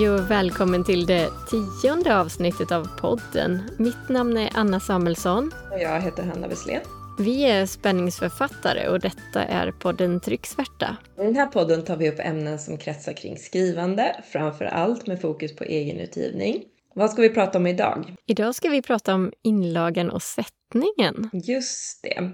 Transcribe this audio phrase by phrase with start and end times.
[0.00, 3.62] Hej och välkommen till det tionde avsnittet av podden.
[3.78, 5.52] Mitt namn är Anna Samuelsson.
[5.72, 6.80] Och jag heter Hanna Wesslén.
[7.18, 10.96] Vi är spänningsförfattare och detta är podden Trycksvärta.
[11.18, 15.20] I den här podden tar vi upp ämnen som kretsar kring skrivande, framför allt med
[15.20, 16.64] fokus på egenutgivning.
[16.94, 18.14] Vad ska vi prata om idag?
[18.26, 21.30] Idag ska vi prata om inlagan och sättningen.
[21.32, 22.30] Just det.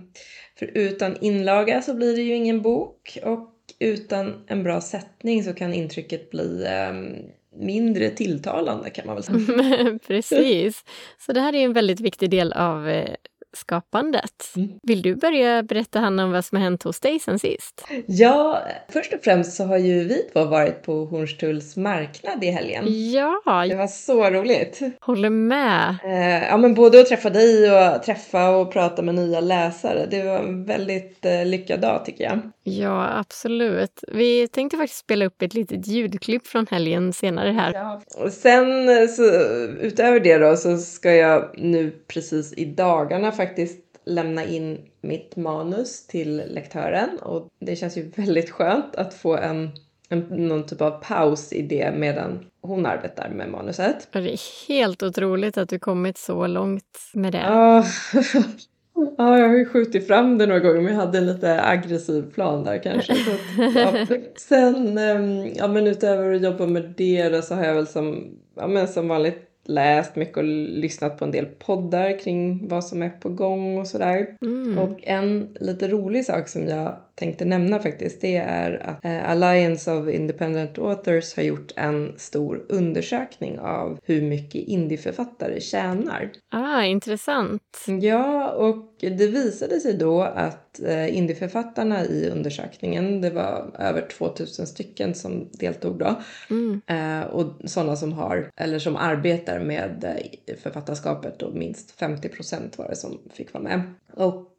[0.59, 5.55] För utan inlaga så blir det ju ingen bok och utan en bra sättning så
[5.55, 6.92] kan intrycket bli eh,
[7.59, 9.98] mindre tilltalande kan man väl säga.
[10.06, 10.84] Precis.
[11.19, 13.14] Så det här är en väldigt viktig del av eh,
[13.56, 14.52] skapandet.
[14.56, 14.69] Mm.
[14.83, 17.84] Vill du börja berätta Hanna om vad som har hänt hos dig sen sist?
[18.06, 22.84] Ja, först och främst så har ju vi två varit på Hornstulls marknad i helgen.
[23.12, 23.66] Ja!
[23.69, 24.80] Det var så roligt.
[25.00, 25.97] Håller med.
[26.05, 30.06] Eh, ja, men både att träffa dig och träffa och prata med nya läsare.
[30.11, 32.41] Det var en väldigt eh, lyckad dag tycker jag.
[32.69, 34.05] Ja, absolut.
[34.09, 37.72] Vi tänkte faktiskt spela upp ett litet ljudklipp från helgen senare här.
[37.75, 38.03] Ja.
[38.17, 39.22] Och sen eh, så,
[39.81, 46.06] utöver det då så ska jag nu precis i dagarna faktiskt lämna in mitt manus
[46.06, 49.70] till lektören och det känns ju väldigt skönt att få en,
[50.09, 54.09] en någon typ av paus i det medan hon arbetar med manuset.
[54.12, 57.39] Det är helt otroligt att du kommit så långt med det.
[57.39, 57.84] Ja,
[58.97, 62.33] Ja, jag har ju skjutit fram det några gånger men jag hade en lite aggressiv
[62.33, 63.14] plan där kanske.
[63.14, 63.30] Så,
[63.78, 64.06] ja.
[64.36, 68.36] Sen, ehm, ja men utöver att jobba med det då, så har jag väl som,
[68.55, 73.03] ja, men som vanligt läst mycket och lyssnat på en del poddar kring vad som
[73.03, 74.36] är på gång och sådär.
[74.42, 74.78] Mm.
[74.78, 79.92] Och en lite rolig sak som jag tänkte nämna faktiskt det är att eh, Alliance
[79.92, 86.31] of Independent Authors har gjort en stor undersökning av hur mycket indieförfattare tjänar.
[86.50, 87.62] Ah, intressant.
[88.00, 94.66] Ja, och det visade sig då att eh, indieförfattarna i undersökningen, det var över 2000
[94.66, 96.15] stycken som deltog då,
[96.50, 96.81] mm.
[96.87, 100.21] Eh, och sådana som har, eller som arbetar med
[100.62, 103.83] författarskapet och minst 50 procent var det som fick vara med.
[104.16, 104.53] Och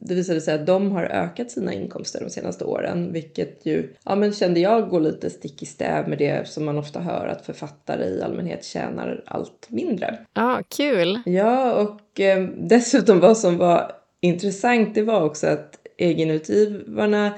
[0.00, 4.14] det visade sig att de har ökat sina inkomster de senaste åren, vilket ju, ja
[4.14, 7.46] men kände jag går lite stick i stäv med det som man ofta hör att
[7.46, 10.18] författare i allmänhet tjänar allt mindre.
[10.34, 11.20] Ja, kul!
[11.26, 17.34] Ja, och eh, dessutom vad som var intressant det var också att egenutgivarna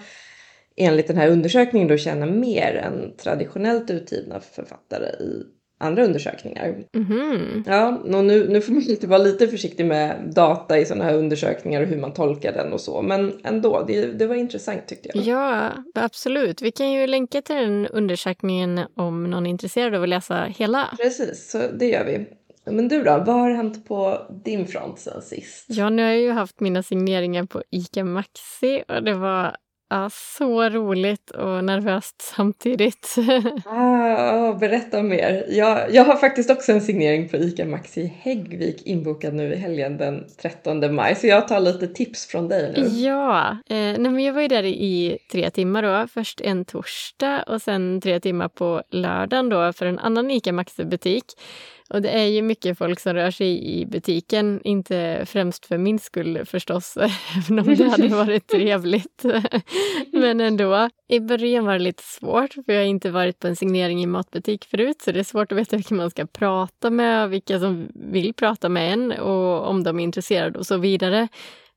[0.76, 5.42] enligt den här undersökningen då tjänar mer än traditionellt utgivna författare i
[5.80, 6.74] andra undersökningar.
[6.94, 7.64] Mm.
[7.66, 11.82] Ja, nu, nu får man lite vara lite försiktig med data i sådana här undersökningar
[11.82, 13.02] och hur man tolkar den och så.
[13.02, 15.24] Men ändå, det, det var intressant tyckte jag.
[15.24, 16.62] Ja, absolut.
[16.62, 20.88] Vi kan ju länka till den undersökningen om någon är intresserad av att läsa hela.
[21.02, 22.26] Precis, så det gör vi.
[22.64, 25.64] Men du då, vad har hänt på din front sen sist?
[25.68, 29.56] Ja, nu har jag ju haft mina signeringar på ICA Maxi och det var
[29.92, 33.16] Ja, så roligt och nervöst samtidigt.
[33.64, 35.44] ah, berätta mer.
[35.48, 39.96] Jag, jag har faktiskt också en signering på ICA Maxi Häggvik inbokad nu i helgen
[39.96, 42.86] den 13 maj, så jag tar lite tips från dig nu.
[42.86, 46.08] Ja, eh, nej men jag var ju där i tre timmar då.
[46.14, 51.24] Först en torsdag och sen tre timmar på lördagen då för en annan ICA Maxi-butik.
[51.90, 55.98] Och det är ju mycket folk som rör sig i butiken, inte främst för min
[55.98, 56.96] skull förstås,
[57.36, 59.24] även om det hade varit trevligt.
[60.12, 60.90] Men ändå.
[61.08, 64.06] I början var det lite svårt, för jag har inte varit på en signering i
[64.06, 67.58] matbutik förut, så det är svårt att veta vilka man ska prata med och vilka
[67.58, 71.28] som vill prata med en och om de är intresserade och så vidare.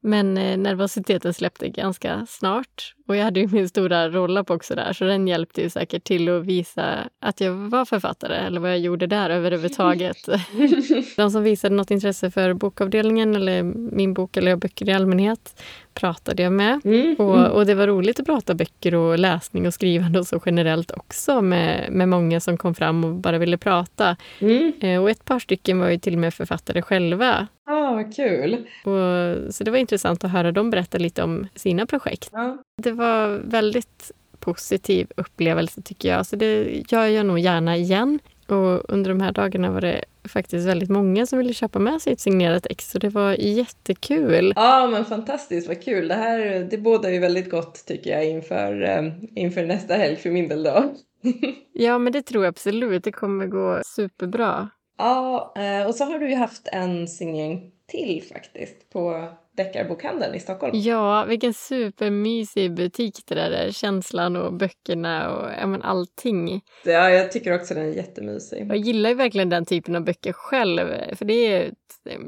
[0.05, 2.95] Men eh, nervositeten släppte ganska snart.
[3.07, 6.03] Och jag hade ju min stora rolla på också där, så den hjälpte ju säkert
[6.03, 10.17] till att visa att jag var författare eller vad jag gjorde där överhuvudtaget.
[11.17, 13.63] De som visade något intresse för bokavdelningen eller
[13.95, 15.63] min bok eller böcker i allmänhet
[15.93, 16.81] pratade jag med.
[16.85, 17.51] Mm, och, mm.
[17.51, 21.41] och, det var roligt att prata böcker och läsning och skrivande och så generellt också
[21.41, 24.17] med, med många som kom fram och bara ville prata.
[24.39, 24.73] Mm.
[24.81, 27.47] Eh, och ett par stycken var ju till och med författare själva.
[27.65, 28.53] Ah, vad kul!
[28.83, 32.29] Och, så det var intressant att höra dem berätta lite om sina projekt.
[32.31, 32.57] Ja.
[32.81, 38.19] Det var väldigt positiv upplevelse tycker jag, så det gör jag nog gärna igen.
[38.47, 42.13] Och under de här dagarna var det faktiskt väldigt många som ville köpa med sig
[42.13, 44.53] ett signerat ex så det var jättekul.
[44.55, 46.07] Ja men fantastiskt vad kul.
[46.07, 50.29] Det här det bådar ju väldigt gott tycker jag inför, eh, inför nästa helg för
[50.29, 50.93] min del då.
[51.73, 53.03] ja men det tror jag absolut.
[53.03, 54.69] Det kommer gå superbra.
[54.97, 60.39] Ja eh, och så har du ju haft en signering till faktiskt på Deckarbokhandeln i
[60.39, 60.71] Stockholm.
[60.75, 63.71] Ja, vilken supermysig butik det där är.
[63.71, 66.61] Känslan och böckerna och ja, men allting.
[66.85, 68.67] Ja, jag tycker också den är jättemysig.
[68.69, 70.87] Jag gillar ju verkligen den typen av böcker själv.
[71.15, 72.21] För det är ett,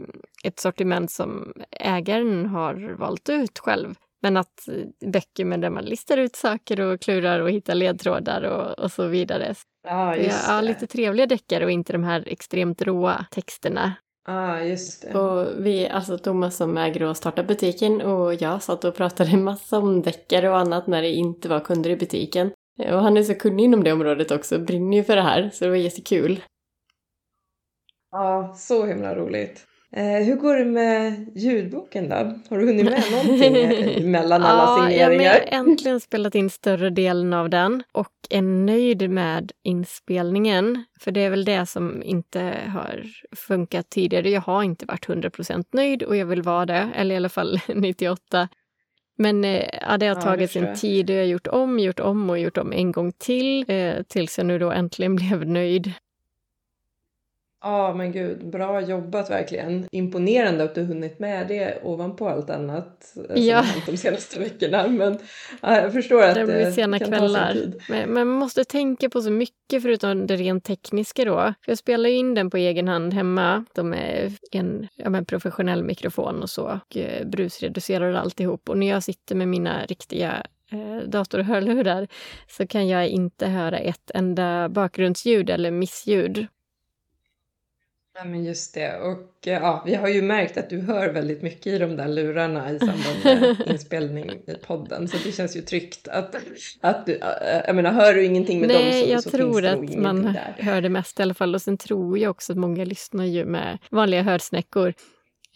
[0.43, 3.95] ett sortiment som ägaren har valt ut själv.
[4.25, 8.41] Men att eh, böcker med där man listar ut saker och klurar och hittar ledtrådar
[8.41, 9.55] och, och så vidare.
[9.87, 10.61] Ja, just ja, det.
[10.61, 13.93] lite trevliga deckare och inte de här extremt råa texterna.
[14.27, 15.19] Ja, just det.
[15.19, 19.43] Och vi, alltså Thomas som äger och startar butiken och jag satt och pratade en
[19.43, 22.51] massa om deckare och annat när det inte var kunder i butiken.
[22.79, 25.65] Och han är så kunnig inom det området också, brinner ju för det här, så
[25.65, 26.43] det var jättekul.
[28.11, 29.67] Ja, så himla roligt.
[29.95, 32.15] Eh, hur går det med ljudboken då?
[32.49, 35.23] Har du hunnit med någonting mellan alla ja, signeringar?
[35.23, 40.85] jag har äntligen spelat in större delen av den och är nöjd med inspelningen.
[40.99, 43.03] För det är väl det som inte har
[43.35, 44.29] funkat tidigare.
[44.29, 47.59] Jag har inte varit 100% nöjd och jag vill vara det, eller i alla fall
[47.75, 48.47] 98.
[49.17, 51.99] Men eh, ja, det har Ja, tagit sin tid och jag har gjort om, gjort
[51.99, 55.93] om och gjort om en gång till eh, tills jag nu då äntligen blev nöjd.
[57.67, 59.87] Ja, men gud, bra jobbat verkligen.
[59.91, 63.55] Imponerande att du hunnit med det ovanpå allt annat eh, som Ja.
[63.55, 64.87] har hänt de senaste veckorna.
[64.87, 65.17] Men
[65.61, 67.53] ja, jag förstår att Det blir sena kan ta kvällar.
[67.53, 67.81] sin tid.
[67.89, 71.53] Men, man måste tänka på så mycket förutom det rent tekniska då.
[71.67, 73.65] Jag spelar ju in den på egen hand hemma.
[73.73, 76.63] De är en ja, men professionell mikrofon och så.
[76.89, 78.69] Och eh, brusreducerar alltihop.
[78.69, 82.07] Och när jag sitter med mina riktiga eh, datorhörlurar
[82.47, 86.47] så kan jag inte höra ett enda bakgrundsljud eller missljud.
[88.17, 88.97] Ja, men just det.
[88.97, 92.07] Och eh, ja, vi har ju märkt att du hör väldigt mycket i de där
[92.07, 95.07] lurarna i samband med inspelning i podden.
[95.07, 96.35] Så det känns ju tryggt att,
[96.81, 99.61] att du, eh, jag menar, hör du ingenting med dem Nej, så, jag så tror
[99.61, 100.55] finns att man där.
[100.59, 101.55] hör det mest i alla fall.
[101.55, 104.93] Och sen tror jag också att många lyssnar ju med vanliga hörsnäckor.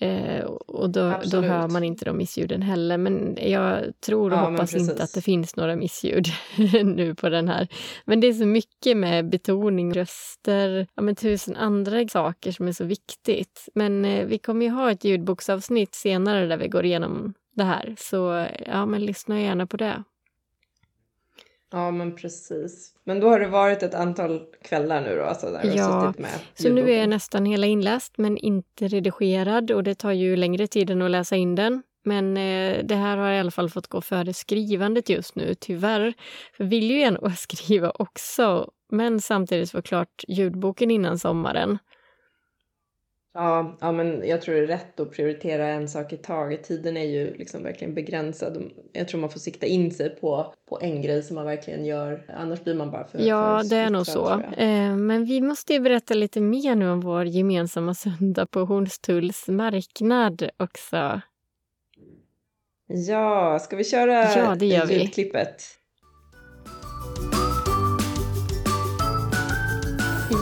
[0.02, 2.98] Eh, och då, då hör man inte de missljuden heller.
[2.98, 6.26] Men jag tror och Ja, hoppas inte att det finns några missljud
[6.84, 7.68] nu på den här.
[8.06, 12.72] Men det är så mycket med betoning, röster, ja men tusen andra saker som är
[12.72, 13.70] så viktigt.
[13.76, 17.96] Men eh, vi kommer ju ha ett ljudboksavsnitt senare där vi går igenom det här.
[17.98, 20.04] Så ja, men lyssna gärna på det.
[21.72, 22.94] Ja, men precis.
[23.04, 26.22] Men då har det varit ett antal kvällar nu då, alltså där Ja, har suttit
[26.22, 30.36] med Så nu är jag nästan hela inläst men inte redigerad och det tar ju
[30.36, 31.84] längre tid än att läsa in den.
[32.04, 36.14] Men eh, det här har i alla fall fått gå före skrivandet just nu, tyvärr.
[36.58, 41.78] För vill ju gärna skriva också, men samtidigt få klart ljudboken innan sommaren.
[43.34, 46.64] Ja, ja, men jag tror det är rätt att prioritera en sak i taget.
[46.64, 48.72] Tiden är ju liksom verkligen begränsad.
[48.94, 52.26] Jag tror man får sikta in sig på, på en grej som man verkligen gör.
[52.38, 54.32] Annars blir man bara för Ja, för det är nog så.
[54.58, 59.48] Eh, men vi måste ju berätta lite mer nu om vår gemensamma söndag på Hornstulls
[59.48, 61.22] marknad också.
[62.88, 65.00] Ja, ska vi köra Ja, det gör vi.
[65.02, 65.64] ljudklippet?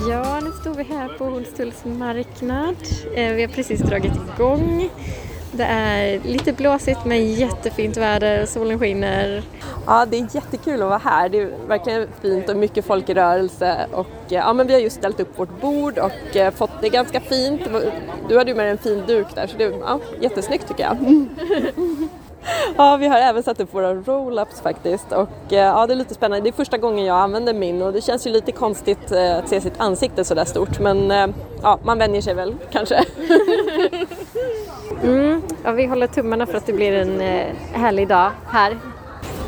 [0.10, 0.37] Ja, nu
[0.68, 2.76] står vi här på Hornstulls marknad.
[3.16, 4.90] Eh, Vi har precis dragit igång.
[5.52, 9.44] Det är lite blåsigt men jättefint väder, solen skiner.
[9.86, 11.30] Ja, det är jättekul att vara här.
[11.30, 13.88] Det är verkligen fint och mycket folk i rörelse.
[13.92, 16.90] Och, eh, ja, men vi har just ställt upp vårt bord och eh, fått det
[16.90, 17.62] ganska fint.
[18.30, 20.84] Du hade ju med dig en fin duk där, så det är ja, jättesnyggt tycker
[20.84, 20.98] jag.
[22.78, 26.14] Ja, vi har även satt upp våra roll-ups faktiskt och eh, ja, det är lite
[26.14, 26.44] spännande.
[26.44, 29.50] Det är första gången jag använder min och det känns ju lite konstigt eh, att
[29.50, 31.28] se sitt ansikte så där stort men eh,
[31.62, 33.04] ja, man vänjer sig väl kanske.
[35.04, 35.42] Mm.
[35.64, 38.78] Ja, vi håller tummarna för att det blir en eh, härlig dag här.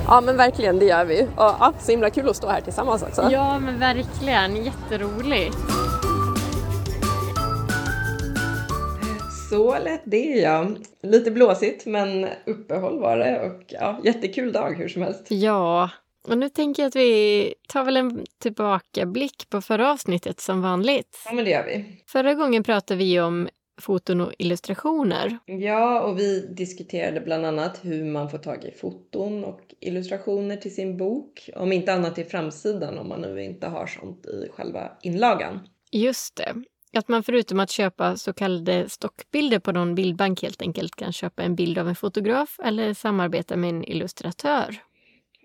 [0.08, 1.24] Ja, men verkligen, det gör vi.
[1.24, 3.30] Och ja, så himla kul att stå här tillsammans också.
[3.32, 4.64] Ja, men verkligen.
[4.64, 5.58] Jätteroligt.
[9.50, 10.68] Så lät det ja.
[11.02, 15.26] Lite blåsigt men uppehåll var det och ja, jättekul dag hur som helst.
[15.30, 15.90] Ja,
[16.28, 21.22] och nu tänker jag att vi tar väl en tillbakablick på förra avsnittet som vanligt.
[21.26, 21.86] Ja men det gör vi.
[22.06, 23.50] Förra gången pratade vi om
[23.82, 25.38] foton och illustrationer.
[25.46, 30.76] Ja, och vi diskuterade bland annat hur man får tag i foton och illustrationer till
[30.76, 31.50] sin bok.
[31.56, 35.60] Om inte annat i framsidan om man nu inte har sånt i själva inlagan.
[35.92, 36.64] Just det.
[36.98, 41.44] Att man förutom att köpa så kallade stockbilder på någon bildbank helt enkelt kan köpa
[41.44, 44.76] en bild av en fotograf eller samarbeta med en illustratör.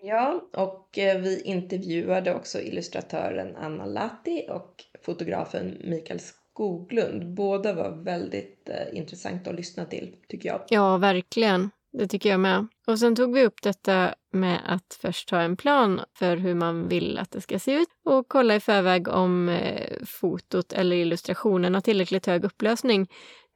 [0.01, 7.33] Ja, och eh, vi intervjuade också illustratören Anna Latti och fotografen Mikael Skoglund.
[7.33, 10.61] Båda var väldigt eh, intressanta att lyssna till, tycker jag.
[10.69, 11.71] Ja, verkligen.
[11.91, 12.67] Det tycker jag med.
[12.87, 16.87] Och sen tog vi upp detta med att först ha en plan för hur man
[16.87, 21.73] vill att det ska se ut och kolla i förväg om eh, fotot eller illustrationen
[21.73, 23.07] har tillräckligt hög upplösning,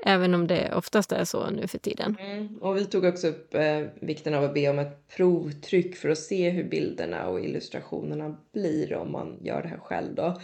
[0.05, 2.17] även om det oftast är så nu för tiden.
[2.19, 2.57] Mm.
[2.57, 6.17] Och vi tog också upp eh, vikten av att be om ett provtryck för att
[6.17, 10.39] se hur bilderna och illustrationerna blir om man gör det här själv då.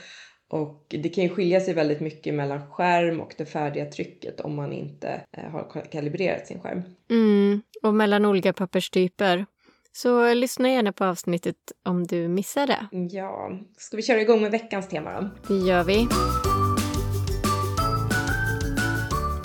[0.48, 4.56] Och det kan ju skilja sig väldigt mycket mellan skärm och det färdiga trycket om
[4.56, 6.82] man inte eh, har kalibrerat sin skärm.
[7.10, 9.46] Mm, och mellan olika papperstyper.
[9.98, 12.88] Så lyssna gärna på avsnittet om du missar det.
[13.18, 15.30] Ja, ska vi köra igång med veckans tema då?
[15.48, 16.08] Det gör vi.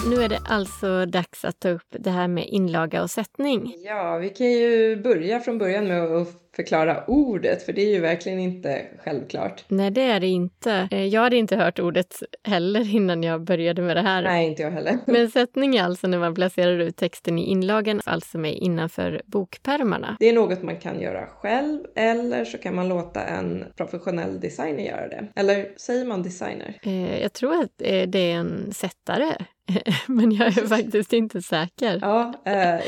[0.08, 3.74] Nu är det alltså dags att ta upp det här med inlaga och sättning.
[3.84, 8.00] Ja, vi kan ju börja från början med att förklara ordet, för det är ju
[8.00, 9.64] verkligen inte självklart.
[9.68, 10.88] Nej, det är det inte.
[10.90, 14.22] Eh, jag hade inte hört ordet heller innan jag började med det här.
[14.22, 14.98] Nej, inte jag heller.
[15.06, 20.16] Men sättning är alltså när man placerar ut texten i inlagen, alltså med innanför bokpärmarna.
[20.20, 24.84] Det är något man kan göra själv eller så kan man låta en professionell designer
[24.84, 25.26] göra det.
[25.36, 26.78] Eller säger man designer?
[26.82, 29.36] Eh, jag tror att eh, det är en sättare.
[30.06, 31.98] Men jag är faktiskt inte säker.
[32.02, 32.34] Ja,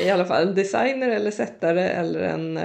[0.04, 2.60] i alla fall en designer eller sättare eller en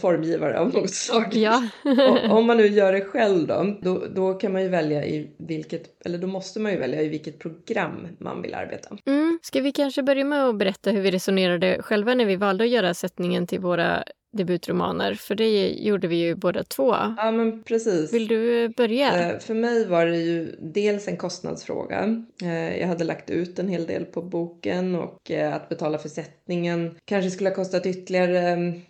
[0.00, 1.34] formgivare utövare av något slag.
[1.34, 1.62] Ja.
[2.30, 6.06] om man nu gör det själv då, då, då kan man ju välja i vilket,
[6.06, 8.96] eller då måste man ju välja i vilket program man vill arbeta.
[9.06, 9.38] Mm.
[9.42, 12.70] Ska vi kanske börja med att berätta hur vi resonerade själva när vi valde att
[12.70, 16.94] göra sättningen till våra debutromaner, för det gjorde vi ju båda två.
[17.16, 18.14] Ja, men precis.
[18.14, 19.32] Vill du börja?
[19.32, 22.24] Eh, för mig var det ju dels en kostnadsfråga.
[22.42, 26.08] Eh, jag hade lagt ut en hel del på boken och eh, att betala för
[26.42, 28.80] sättningen kanske skulle ha kostat ytterligare, mm,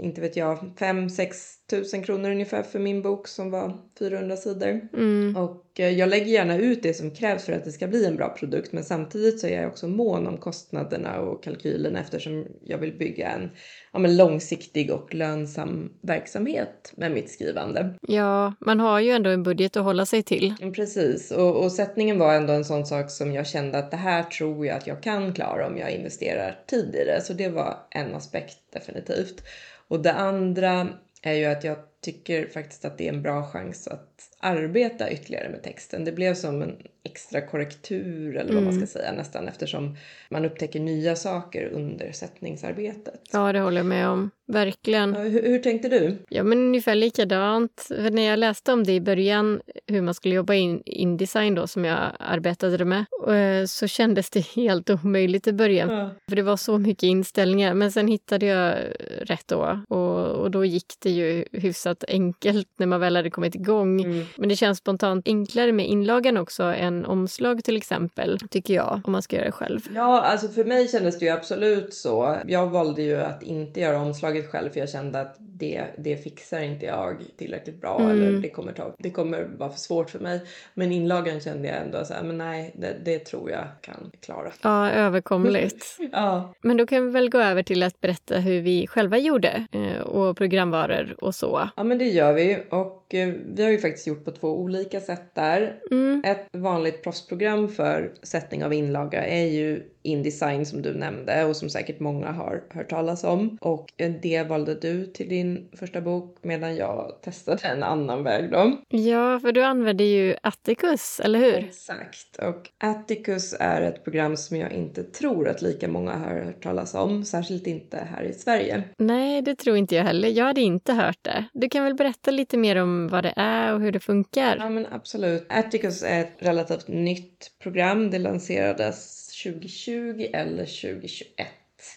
[0.00, 4.80] inte vet jag, 5-6 tusen kronor ungefär för min bok som var 400 sidor.
[4.92, 5.36] Mm.
[5.36, 8.28] Och jag lägger gärna ut det som krävs för att det ska bli en bra
[8.28, 12.98] produkt men samtidigt så är jag också mån om kostnaderna och kalkylen eftersom jag vill
[12.98, 13.50] bygga en
[13.92, 17.94] ja, men långsiktig och lönsam verksamhet med mitt skrivande.
[18.08, 20.54] Ja, man har ju ändå en budget att hålla sig till.
[20.74, 24.22] Precis, och, och sättningen var ändå en sån sak som jag kände att det här
[24.22, 27.24] tror jag att jag kan klara om jag investerar tid i det.
[27.24, 29.42] Så det var en aspekt definitivt.
[29.88, 30.88] Och det andra
[31.22, 35.48] är ju att jag tycker faktiskt att det är en bra chans att arbeta ytterligare
[35.48, 36.04] med texten.
[36.04, 38.64] Det blev som en extra korrektur eller vad mm.
[38.64, 39.96] man ska säga nästan eftersom
[40.28, 43.20] man upptäcker nya saker under sättningsarbetet.
[43.32, 44.30] Ja, det håller jag med om.
[44.46, 45.14] Verkligen.
[45.14, 46.16] Hur, hur, tänkte du?
[46.28, 47.84] Ja, men ungefär likadant.
[47.88, 51.66] För när jag läste om det i början, hur man skulle jobba in Indesign då,
[51.66, 55.90] som jag arbetade med, eh, så kändes det helt omöjligt i början.
[55.90, 56.10] Ja.
[56.28, 57.74] För det var så mycket inställningar.
[57.74, 58.78] Men sen hittade jag
[59.20, 63.54] rätt då och, och då gick det ju hyfsat enkelt när man väl hade kommit
[63.54, 64.04] igång.
[64.04, 64.26] Mm.
[64.36, 69.12] Men det känns spontant enklare med inlagan också än omslag till exempel, tycker jag, om
[69.12, 69.80] man ska göra det själv.
[69.94, 72.36] Ja, alltså för mig kändes det ju absolut så.
[72.46, 76.60] Jag valde ju att inte göra omslaget själv för jag kände att det, det fixar
[76.60, 78.10] inte jag tillräckligt bra mm.
[78.10, 80.40] eller det kommer, ta, det kommer vara för svårt för mig.
[80.74, 84.52] Men inlagan kände jag ändå så här, men nej, det, det tror jag kan klara.
[84.62, 85.96] Ja, överkomligt.
[86.12, 86.54] ja.
[86.62, 90.00] Men då kan vi väl gå över till att berätta hur vi själva gjorde eh,
[90.00, 91.68] och programvaror och så.
[91.76, 95.00] Ja, men det gör vi och eh, vi har ju faktiskt gjort på två olika
[95.00, 95.80] sätt där.
[95.90, 96.22] Mm.
[96.26, 101.70] Ett vanligt proffsprogram för sättning av inlaga är ju Indesign som du nämnde och som
[101.70, 103.58] säkert många har hört talas om.
[103.60, 103.92] Och
[104.22, 108.76] det valde du till din första bok medan jag testade en annan väg då.
[108.88, 111.54] Ja, för du använde ju Atticus, eller hur?
[111.54, 112.36] Exakt.
[112.42, 116.94] Och Atticus är ett program som jag inte tror att lika många har hört talas
[116.94, 118.82] om, särskilt inte här i Sverige.
[118.98, 120.28] Nej, det tror inte jag heller.
[120.28, 121.44] Jag hade inte hört det.
[121.52, 124.56] Du kan väl berätta lite mer om vad det är och hur det funkar?
[124.56, 125.46] Ja, men absolut.
[125.48, 128.10] Atticus är ett relativt nytt program.
[128.10, 131.48] Det lanserades 2020 eller 2021.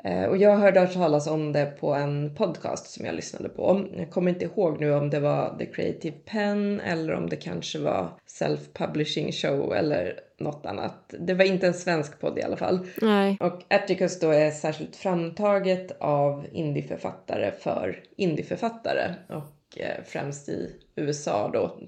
[0.04, 3.86] Eh, och jag hörde talas om det på en podcast som jag lyssnade på.
[3.98, 7.80] Jag kommer inte ihåg nu om det var The Creative Pen eller om det kanske
[7.80, 11.14] var Self Publishing Show eller något annat.
[11.20, 12.88] Det var inte en svensk podd i alla fall.
[13.02, 13.38] Nej.
[13.40, 19.14] Och Atticus då är särskilt framtaget av indieförfattare för indieförfattare.
[19.28, 21.80] Och eh, främst i USA då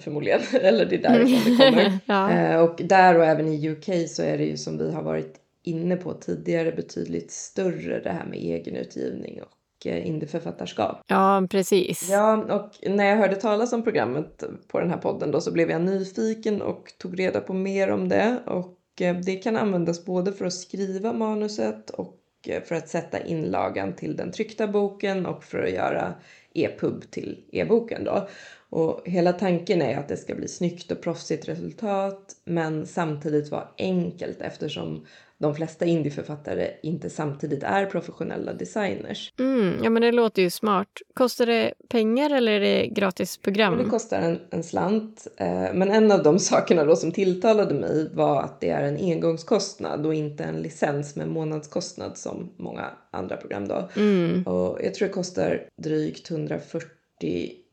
[0.00, 1.98] förmodligen, eller det är därifrån det kommer.
[2.06, 2.30] ja.
[2.32, 5.36] Eh, och där och även i UK så är det ju som vi har varit
[5.62, 11.02] inne på tidigare betydligt större det här med egenutgivning och eh, indieförfattarskap.
[11.06, 12.08] Ja, precis.
[12.10, 15.70] Ja, och när jag hörde talas om programmet på den här podden då så blev
[15.70, 18.76] jag nyfiken och tog reda på mer om det och
[19.24, 22.16] det kan användas både för att skriva manuset och
[22.64, 26.14] för att sätta inlagan till den tryckta boken och för att göra
[26.54, 28.28] e-pub till e-boken då.
[28.70, 33.68] Och hela tanken är att det ska bli snyggt och proffsigt resultat men samtidigt vara
[33.78, 35.06] enkelt eftersom
[35.40, 39.32] de flesta indieförfattare inte samtidigt är professionella designers.
[39.38, 40.88] Mm, ja men det låter ju smart.
[41.14, 43.78] Kostar det pengar eller är det gratis program?
[43.78, 45.26] det kostar en, en slant.
[45.36, 48.96] Eh, men en av de sakerna då som tilltalade mig var att det är en
[48.96, 53.88] engångskostnad och inte en licens med månadskostnad som många andra program då.
[53.96, 54.42] Mm.
[54.42, 56.90] Och jag tror det kostar drygt 140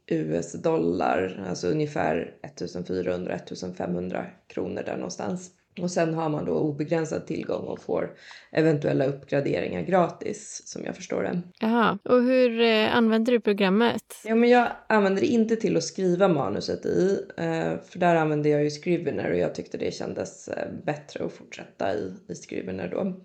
[0.08, 5.52] US-dollar, alltså ungefär 1400-1500 kronor där någonstans.
[5.82, 8.12] Och sen har man då obegränsad tillgång och får
[8.52, 11.42] eventuella uppgraderingar gratis som jag förstår det.
[11.60, 14.04] Jaha, och hur eh, använder du programmet?
[14.26, 18.50] Ja, men jag använder det inte till att skriva manuset i, eh, för där använder
[18.50, 22.88] jag ju Scrivener och jag tyckte det kändes eh, bättre att fortsätta i, i Scrivener
[22.88, 23.24] då.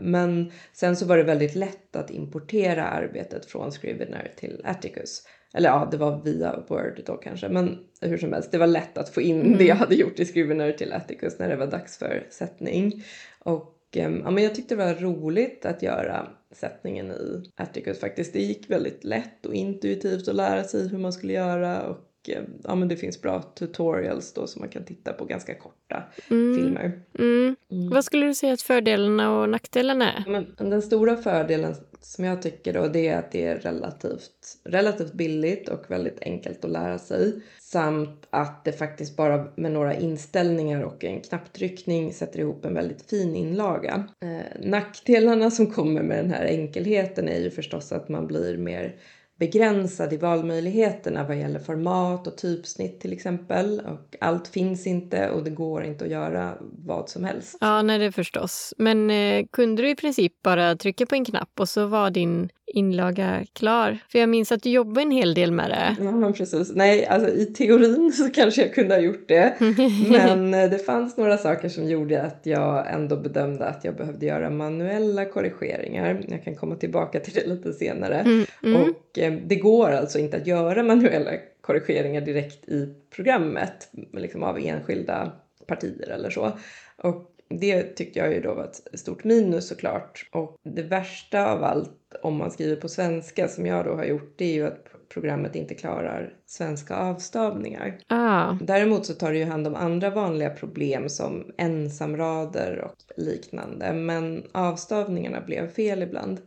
[0.00, 5.22] Men sen så var det väldigt lätt att importera arbetet från Scrivener till Atticus.
[5.58, 8.98] Eller ja, det var via Word då kanske, men hur som helst, det var lätt
[8.98, 9.58] att få in mm.
[9.58, 13.04] det jag hade gjort i Scrivener till Atticus när det var dags för sättning.
[13.38, 18.32] Och ehm, ja, men jag tyckte det var roligt att göra sättningen i Atticus faktiskt.
[18.32, 21.96] Det gick väldigt lätt och intuitivt att lära sig hur man skulle göra och
[22.64, 26.56] ja, men det finns bra tutorials då som man kan titta på ganska korta mm.
[26.56, 27.00] filmer.
[27.18, 27.56] Mm.
[27.70, 27.90] Mm.
[27.90, 30.24] Vad skulle du säga att fördelarna och nackdelarna är?
[30.28, 35.12] Men den stora fördelen som jag tycker då det är att det är relativt, relativt
[35.12, 37.42] billigt och väldigt enkelt att lära sig.
[37.60, 43.02] Samt att det faktiskt bara med några inställningar och en knapptryckning sätter ihop en väldigt
[43.02, 44.08] fin inlaga.
[44.20, 48.96] Eh, nackdelarna som kommer med den här enkelheten är ju förstås att man blir mer
[49.38, 53.80] begränsad i valmöjligheterna vad gäller format och typsnitt till exempel.
[53.80, 57.58] Och allt finns inte och det går inte att göra vad som helst.
[57.60, 58.74] Ja, nej det förstås.
[58.78, 62.48] Men eh, kunde du i princip bara trycka på en knapp och så var din
[62.68, 63.98] inlaga klar?
[64.08, 66.04] För jag minns att du jobbade en hel del med det.
[66.04, 66.72] Ja, men precis.
[66.74, 69.54] Nej, alltså i teorin så kanske jag kunde ha gjort det.
[70.10, 74.26] men eh, det fanns några saker som gjorde att jag ändå bedömde att jag behövde
[74.26, 76.24] göra manuella korrigeringar.
[76.28, 78.14] Jag kan komma tillbaka till det lite senare.
[78.14, 78.82] Mm, mm.
[78.82, 84.58] Och eh, det går alltså inte att göra manuella korrigeringar direkt i programmet liksom av
[84.58, 85.32] enskilda
[85.66, 86.52] partier eller så.
[86.96, 90.28] Och det tyckte jag ju då var ett stort minus såklart.
[90.32, 91.90] Och det värsta av allt
[92.22, 95.56] om man skriver på svenska som jag då har gjort det är ju att programmet
[95.56, 97.98] inte klarar svenska avstavningar.
[98.06, 98.56] Ah.
[98.60, 103.92] Däremot så tar det ju hand om andra vanliga problem som ensamrader och liknande.
[103.92, 106.40] Men avstavningarna blev fel ibland.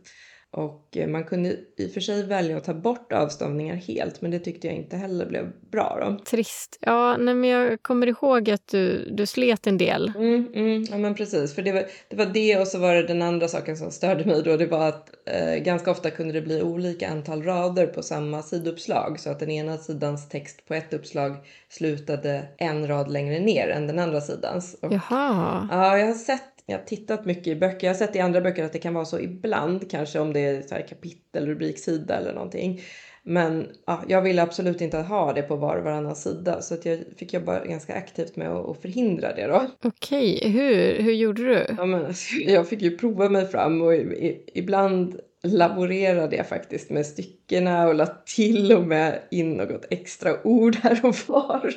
[0.52, 4.30] Och eh, man kunde i och för sig välja att ta bort avstavningar helt men
[4.30, 5.98] det tyckte jag inte heller blev bra.
[6.00, 6.24] Då.
[6.24, 6.78] Trist.
[6.80, 10.12] Ja, nej, men jag kommer ihåg att du, du slet en del.
[10.16, 13.02] Mm, mm, ja men precis, för det var, det var det och så var det
[13.02, 14.56] den andra saken som störde mig då.
[14.56, 19.20] Det var att eh, ganska ofta kunde det bli olika antal rader på samma siduppslag
[19.20, 21.36] så att den ena sidans text på ett uppslag
[21.68, 24.76] slutade en rad längre ner än den andra sidans.
[24.82, 25.68] Och, Jaha.
[25.70, 27.86] Ja, jag har sett jag har tittat mycket i böcker.
[27.86, 30.40] Jag har sett i andra böcker att det kan vara så ibland, kanske om det
[30.44, 32.80] är så här kapitel, rubriksida eller någonting.
[33.24, 36.86] Men ja, jag ville absolut inte ha det på var och varannan sida så att
[36.86, 39.66] jag fick jobba ganska aktivt med att, förhindra det då.
[39.82, 41.64] Okej, hur, hur gjorde du?
[41.78, 42.14] Ja, men,
[42.46, 47.06] jag fick ju prova mig fram och i, i, ibland laborerade jag faktiskt med
[47.52, 51.74] styckena och la till och med in något extra ord här och var.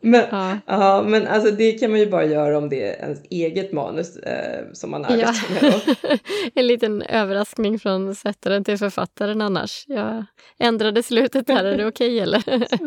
[0.00, 0.58] men, ja.
[0.66, 1.02] ja.
[1.06, 4.64] men alltså det kan man ju bara göra om det är ens eget manus eh,
[4.72, 5.70] som man arbetar ja.
[6.02, 6.18] med.
[6.54, 9.84] en liten överraskning från sättaren till författaren annars.
[9.88, 10.24] Jag
[10.58, 12.42] ändrade slutet här, är det okej okay, eller?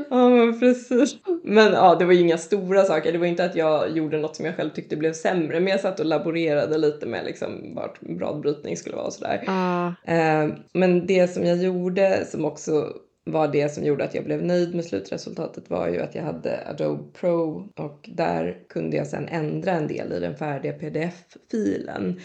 [0.10, 1.16] ja men precis.
[1.44, 3.12] Men ja, det var ju inga stora saker.
[3.12, 5.80] Det var inte att jag gjorde något som jag själv tyckte blev sämre, men jag
[5.80, 9.44] satt och laborerade lite med liksom vart bradbrytning skulle vara och sådär sådär.
[9.48, 10.48] Ah.
[10.74, 14.76] men det som jag gjorde som också var det som gjorde att jag blev nöjd
[14.76, 19.72] med slutresultatet var ju att jag hade Adobe Pro och där kunde jag sedan ändra
[19.72, 22.20] en del i den färdiga pdf-filen.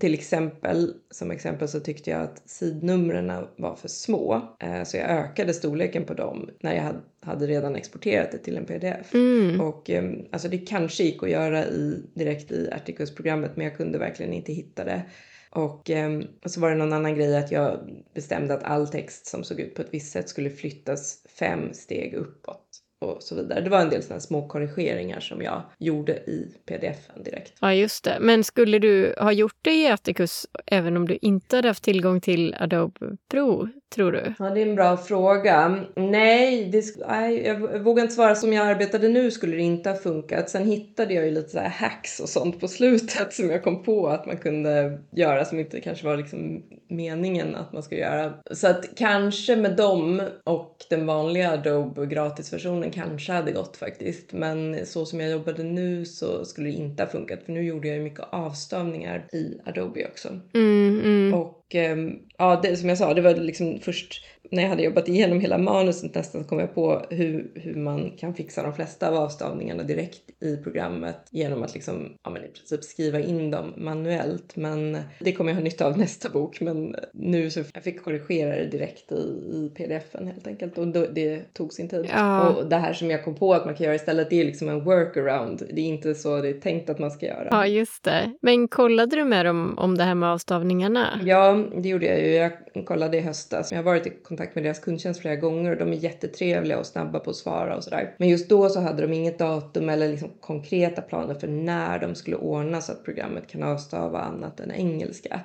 [0.00, 5.10] Till exempel, som exempel så tyckte jag att sidnumren var för små eh, så jag
[5.10, 9.14] ökade storleken på dem när jag hade redan exporterat det till en pdf.
[9.14, 9.60] Mm.
[9.60, 13.98] Och ehm, alltså det kanske gick att göra i, direkt i Articus-programmet men jag kunde
[13.98, 15.02] verkligen inte hitta det.
[15.50, 17.78] Och, eh, och så var det någon annan grej att jag
[18.14, 22.14] bestämde att all text som såg ut på ett visst sätt skulle flyttas fem steg
[22.14, 22.67] uppåt
[23.00, 23.60] och så vidare.
[23.60, 27.52] Det var en del sådana små korrigeringar som jag gjorde i pdf-en direkt.
[27.60, 28.18] Ja, just det.
[28.20, 32.20] Men skulle du ha gjort det i Atticus även om du inte hade haft tillgång
[32.20, 34.34] till Adobe Pro, tror du?
[34.38, 35.84] Ja, det är en bra fråga.
[35.96, 38.34] Nej, det, nej, jag vågar inte svara.
[38.34, 40.50] Som jag arbetade nu skulle det inte ha funkat.
[40.50, 44.08] Sen hittade jag ju lite så hacks och sånt på slutet som jag kom på
[44.08, 48.32] att man kunde göra som inte kanske var liksom meningen att man skulle göra.
[48.50, 54.32] Så att kanske med dem och den vanliga Adobe gratisversionen kanske hade gått faktiskt.
[54.32, 57.88] Men så som jag jobbade nu så skulle det inte ha funkat för nu gjorde
[57.88, 60.28] jag ju mycket avstavningar i Adobe också.
[60.54, 61.34] Mm, mm.
[61.34, 65.08] Och ehm, ja, det, som jag sa, det var liksom först när jag hade jobbat
[65.08, 69.14] igenom hela manuset nästan kom jag på hur, hur man kan fixa de flesta av
[69.14, 74.56] avstavningarna direkt i programmet genom att liksom, ja, men i princip skriva in dem manuellt.
[74.56, 76.60] Men det kommer jag ha nytta av nästa bok.
[76.60, 79.14] Men nu så jag fick korrigera det direkt i,
[79.52, 82.06] i pdf-en helt enkelt och då, det tog sin tid.
[82.12, 82.48] Ja.
[82.48, 84.68] Och det här som jag kom på att man kan göra istället, det är liksom
[84.68, 85.62] en workaround.
[85.72, 87.48] Det är inte så det är tänkt att man ska göra.
[87.50, 88.36] Ja, just det.
[88.42, 91.20] Men kollade du med dem om det här med avstavningarna?
[91.24, 92.34] Ja, det gjorde jag ju.
[92.34, 92.52] Jag
[92.86, 93.72] kollade i höstas.
[93.72, 96.86] Jag har varit i kontakt med deras kundtjänst flera gånger och de är jättetrevliga och
[96.86, 98.14] snabba på att svara och sådär.
[98.18, 102.14] Men just då så hade de inget datum eller liksom konkreta planer för när de
[102.14, 105.40] skulle ordna så att programmet kan avstava annat än engelska.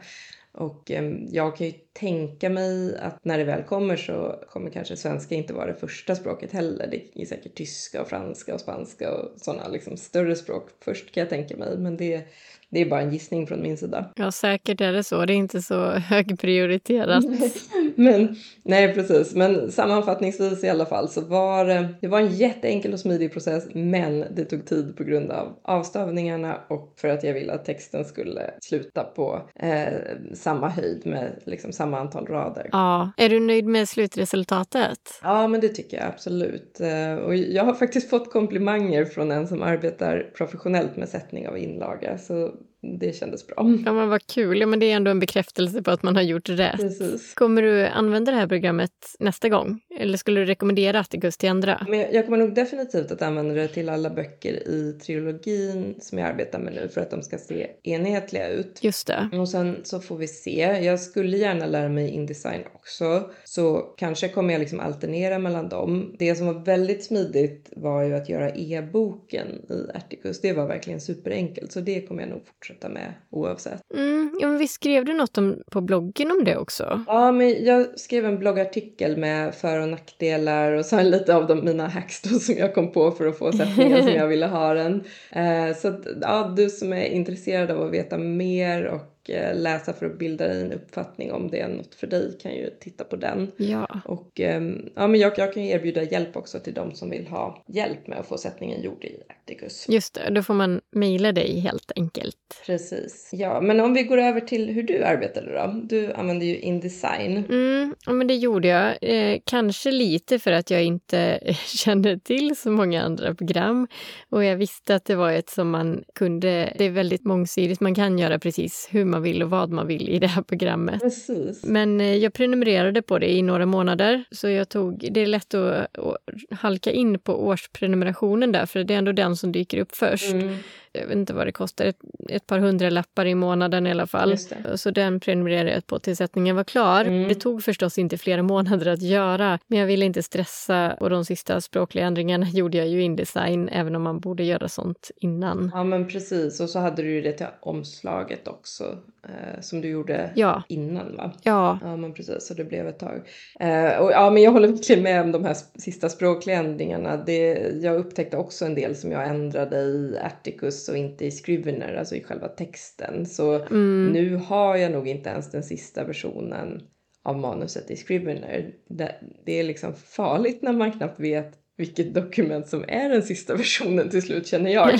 [0.52, 4.98] Och eh, jag kan ju tänka mig att när det väl kommer så kommer kanske
[4.98, 6.88] svenska inte vara det första språket heller.
[6.88, 11.22] Det är säkert tyska och franska och spanska och sådana liksom större språk först kan
[11.22, 11.78] jag tänka mig.
[11.78, 12.28] Men det,
[12.70, 14.06] det är bara en gissning från min sida.
[14.16, 15.26] Ja, säkert är det så.
[15.26, 17.24] Det är inte så högprioriterat.
[17.96, 19.36] Men nej, precis.
[19.36, 23.68] Men sammanfattningsvis i alla fall så var det, det var en jätteenkel och smidig process,
[23.74, 28.06] men det tog tid på grund av avstavningarna och för att jag ville att texten
[28.06, 29.94] skulle sluta på eh,
[30.34, 32.70] samma höjd med liksom samma antal rader.
[32.72, 33.12] Ja.
[33.18, 35.00] Är du nöjd med slutresultatet?
[35.24, 36.80] Ja, men det tycker jag absolut.
[36.80, 41.58] Eh, Och jag har faktiskt fått komplimanger från en som arbetar professionellt med sättning av
[41.58, 42.52] inlaga, så
[43.00, 43.56] det kändes bra.
[43.86, 44.60] Ja, men vad kul.
[44.60, 46.78] Ja, men det är ändå en bekräftelse på att man har gjort rätt.
[46.80, 47.34] Precis.
[47.34, 49.80] Kommer du använda det här programmet nästa gång?
[50.00, 51.86] Eller skulle du rekommendera Atticus till andra?
[51.90, 56.18] Men jag- jag kommer nog definitivt att använda det till alla böcker i trilogin som
[56.18, 58.80] jag arbetar med nu för att de ska se enhetliga ut.
[58.84, 59.30] Just det.
[59.40, 60.80] Och sen så får vi se.
[60.84, 63.30] Jag skulle gärna lära mig Indesign också.
[63.44, 66.16] Så kanske kommer jag liksom alternera mellan dem.
[66.20, 70.42] Det som var väldigt smidigt var ju att göra e-boken i Articus.
[70.42, 71.72] Det var verkligen superenkelt.
[71.72, 73.82] Så det kommer jag nog fortsätta med oavsett.
[73.94, 77.04] Mm, ja, men visst skrev du något om, på bloggen om det också?
[77.08, 81.66] Ja, men jag skrev en bloggartikel med för och nackdelar och sen lite av de,
[81.66, 84.74] mina hacks då som jag kom på för att få sättningen som jag ville ha
[84.74, 85.04] den.
[85.32, 89.94] Eh, så att, ja, du som är intresserad av att veta mer och eh, läsa
[89.94, 93.04] för att bilda dig en uppfattning om det är något för dig kan ju titta
[93.04, 93.52] på den.
[93.58, 94.02] Ja.
[94.06, 97.28] Och ehm, ja, men jag, jag kan ju erbjuda hjälp också till de som vill
[97.28, 99.86] ha hjälp med att få sättningen gjord i Articus.
[99.90, 102.36] Just det, då får man mejla dig helt enkelt.
[102.66, 103.30] Precis.
[103.32, 105.82] Ja, men om vi går över till hur du arbetade då.
[105.84, 107.38] Du använder ju Indesign.
[107.50, 108.98] Mm, ja, men det gjorde jag.
[109.02, 113.88] Eh, kanske lite för att jag inte kände till så många andra program.
[114.30, 116.74] Och jag visste att det var ett som man kunde...
[116.78, 117.80] Det är väldigt mångsidigt.
[117.80, 121.02] Man kan göra precis hur man vill och vad man vill i det här programmet.
[121.02, 121.66] Precis.
[121.66, 125.54] Men eh, jag prenumererade på det i några månader, så jag tog, det är lätt
[125.54, 126.18] att, att
[126.52, 130.34] halka in på årsprenumerationen där, för det är ändå den som dyker upp först.
[130.34, 130.58] Mm,
[130.94, 134.08] Jag vet inte vad det kostar, ett, ett par hundra lappar i månaden i alla
[134.08, 134.38] fall.
[134.76, 137.06] Så den prenumererade jag på tills sättningen var klar.
[137.06, 137.28] Mm.
[137.28, 141.26] Det tog förstås inte flera månader att göra, men jag ville inte stressa och de
[141.26, 145.72] sista språkliga ändringarna gjorde jag ju i Indesign, även om man borde göra sånt innan.
[145.74, 148.98] Ja men precis och så hade du ju det till omslaget också
[149.30, 151.32] eh, som du gjorde Ja, innan va?
[151.44, 153.22] ja, Ja men precis så det blev ett tag.
[153.60, 157.18] Eh, och ja men jag håller verkligen med om de här sista språkliga ändringarna.
[157.18, 161.96] Det, jag upptäckte också en del som jag ändrade i Atticus och inte i Scrivener,
[161.96, 163.26] alltså i själva texten.
[163.26, 166.82] Så mm, nu har jag nog inte ens den sista versionen
[167.24, 168.74] av manuset i Scrivener.
[168.90, 173.56] Det, det är liksom farligt när man knappt vet vilket dokument som är den sista
[173.58, 174.90] versionen till slut känner jag.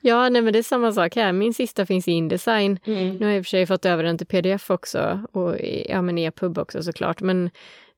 [0.00, 1.32] ja, nej, men det är samma sak här.
[1.32, 2.78] Min sista finns i Indesign.
[2.86, 3.16] Mm.
[3.16, 5.56] Nu har jag i och för sig fått över den till pdf också och
[5.88, 7.20] ja, men e-pub också såklart.
[7.20, 7.50] Men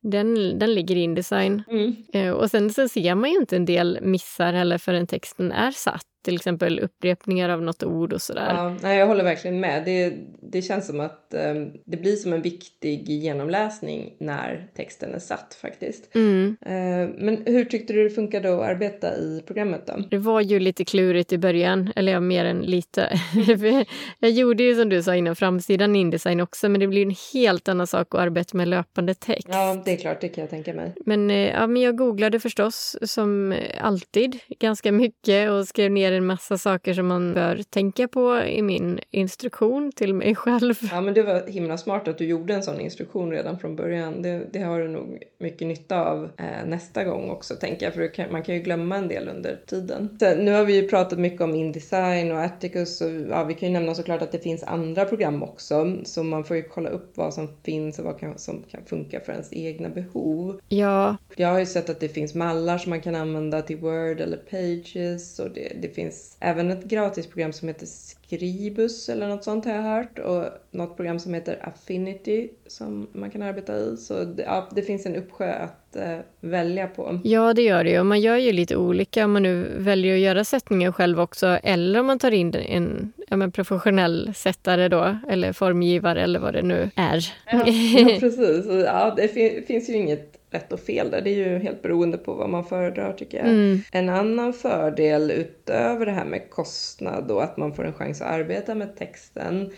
[0.03, 1.63] den, den ligger i Indesign.
[1.71, 1.97] Mm.
[2.13, 5.71] Eh, och sen så ser man ju inte en del missar heller förrän texten är
[5.71, 6.03] satt.
[6.29, 8.55] Till exempel upprepningar av något ord och sådär.
[8.55, 9.85] Ja, nej, jag håller verkligen med.
[9.85, 15.19] Det, det känns som att ehm, det blir som en viktig genomläsning när texten är
[15.19, 16.15] satt faktiskt.
[16.15, 16.57] Mm.
[16.61, 20.03] Eh, men hur tyckte du det funkade att arbeta i programmet då?
[20.11, 23.21] Det var ju lite klurigt i början, eller ja, mer än lite.
[24.19, 27.15] Jag gjorde ju som du sa innan framsidan i Indesign också, men det blir en
[27.33, 29.49] helt annan sak att arbeta med löpande text.
[29.51, 30.95] Ja, det är klart, det kan jag tänka mig.
[31.07, 36.27] Men, eh, ja, men jag googlade förstås, som alltid, ganska mycket och skrev ner en
[36.27, 40.75] massa saker som man bör tänka på i min instruktion till mig själv.
[40.91, 44.23] Ja, men det var himla smart att du gjorde en sån instruktion redan från början.
[44.23, 47.95] Det, det har du nog mycket nytta av eh, nästa gång också, tänker jag.
[47.95, 50.17] För kan, man kan ju glömma en del under tiden.
[50.21, 53.69] Så, nu har vi ju pratat mycket om Indesign och Atticus och ja, vi kan
[53.69, 55.97] ju nämna såklart att det finns andra program också.
[56.05, 59.21] Så man får ju kolla upp vad som finns och vad kan, som kan funka
[59.21, 60.61] för ens egna behov.
[60.69, 64.21] Ja, Jag har ju sett att det finns mallar som man kan använda till Word
[64.21, 69.65] eller Pages och det, det finns även ett gratisprogram som heter Skribus eller något sånt
[69.65, 73.97] har jag hört och något program som heter Affinity som man kan arbeta i.
[73.97, 77.21] Så det, ja, det finns en uppsjö att eh, välja på.
[77.25, 78.01] Ja, det gör det ju.
[78.01, 81.47] Och man gör ju lite olika om man nu väljer att göra sättningen själv också
[81.47, 86.63] eller om man tar in en ja, professionell sättare då eller formgivare eller vad det
[86.63, 87.33] nu är.
[87.53, 88.67] Ja, ja precis.
[88.67, 91.21] Ja, det fin finns ju inget rätt och fel där.
[91.21, 93.47] Det är ju helt beroende på vad man föredrar tycker jag.
[93.49, 93.81] Mm.
[93.93, 98.29] En annan fördel utöver det här med kostnad och att man får en chans att
[98.29, 99.71] arbeta med texten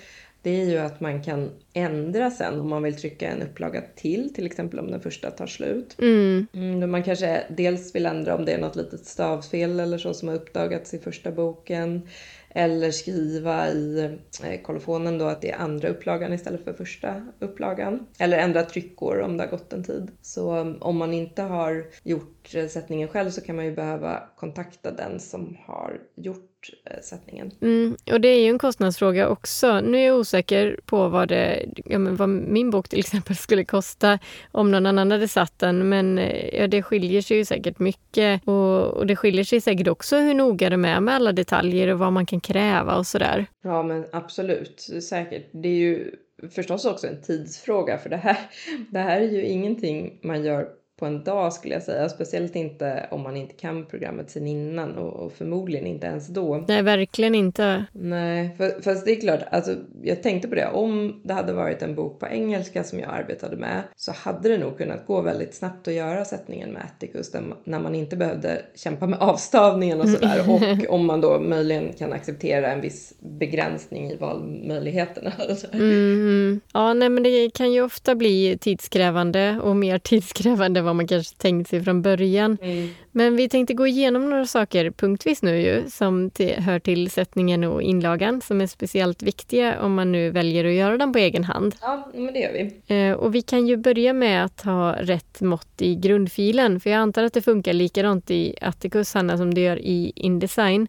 [0.42, 4.34] det är ju att man kan ändra sen om man vill trycka en upplaga till,
[4.34, 5.96] till exempel om den första tar slut.
[5.98, 6.46] Mm.
[6.52, 10.28] Mm, man kanske dels vill ändra om det är något litet stavfel eller så som
[10.28, 12.08] har uppdagats i första boken.
[12.54, 18.06] Eller skriva i eh, kolofonen då att det är andra upplagan istället för första upplagan.
[18.18, 20.10] Eller ändra tryckår om det har gått en tid.
[20.22, 25.20] Så om man inte har gjort sättningen själv så kan man ju behöva kontakta den
[25.20, 26.50] som har gjort
[26.84, 27.50] Eh, sättningen.
[27.60, 29.80] Mm, och det är ju en kostnadsfråga också.
[29.80, 34.18] Nu är jag osäker på vad, det, ja, vad min bok till exempel skulle kosta
[34.52, 38.48] om någon annan hade satt den, men eh, ja, det skiljer sig ju säkert mycket.
[38.48, 41.98] Och, och det skiljer sig säkert också hur noga de är med alla detaljer och
[41.98, 43.46] vad man kan kräva och sådär.
[43.62, 45.48] Ja, men absolut, säkert.
[45.52, 46.10] Det är ju
[46.50, 48.36] förstås också en tidsfråga, för det här,
[48.90, 50.68] det här är ju ingenting man gör
[51.00, 52.08] på en dag skulle jag säga.
[52.08, 56.64] Speciellt inte om man inte kan programmet sen innan och, och förmodligen inte ens då.
[56.68, 57.84] Nej, verkligen inte.
[57.92, 60.68] Nej, för, fast det är klart, alltså, jag tänkte på det.
[60.68, 64.58] Om det hade varit en bok på engelska som jag arbetade med så hade det
[64.58, 67.32] nog kunnat gå väldigt snabbt att göra sättningen med Atticus
[67.64, 70.44] när man inte behövde kämpa med avstavningen och sådär.
[70.88, 75.32] och om man då möjligen kan acceptera en viss begränsning i valmöjligheterna.
[75.72, 76.60] Mm.
[76.72, 81.36] Ja, nej men det kan ju ofta bli tidskrävande och mer tidskrävande vad man kanske
[81.36, 82.58] tänkt sig från början.
[82.62, 82.88] Mm.
[83.12, 87.64] Men vi tänkte gå igenom några saker punktvis nu ju, som till, hör till sättningen
[87.64, 91.44] och inlagan, som är speciellt viktiga om man nu väljer att göra den på egen
[91.44, 91.74] hand.
[91.80, 92.94] Ja, men det gör vi.
[92.96, 96.98] Eh, och vi kan ju börja med att ha rätt mått i grundfilen, för jag
[96.98, 100.88] antar att det funkar likadant i Atticus, Hanna, som det gör i Indesign.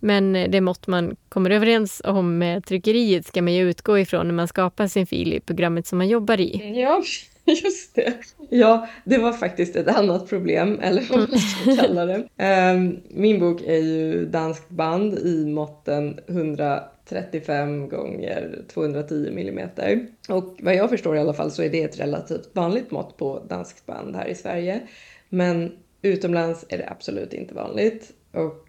[0.00, 4.34] Men det mått man kommer överens om med tryckeriet ska man ju utgå ifrån när
[4.34, 6.80] man skapar sin fil i programmet som man jobbar i.
[6.82, 7.02] Ja,
[7.64, 8.14] Just det.
[8.50, 12.28] Ja, det var faktiskt ett annat problem, eller vad man ska kalla det.
[12.36, 20.06] Ehm, min bok är ju danskt band i måtten 135 gånger 210 millimeter.
[20.28, 23.42] Och vad jag förstår i alla fall så är det ett relativt vanligt mått på
[23.48, 24.80] danskt band här i Sverige.
[25.28, 28.12] Men utomlands är det absolut inte vanligt.
[28.32, 28.67] Och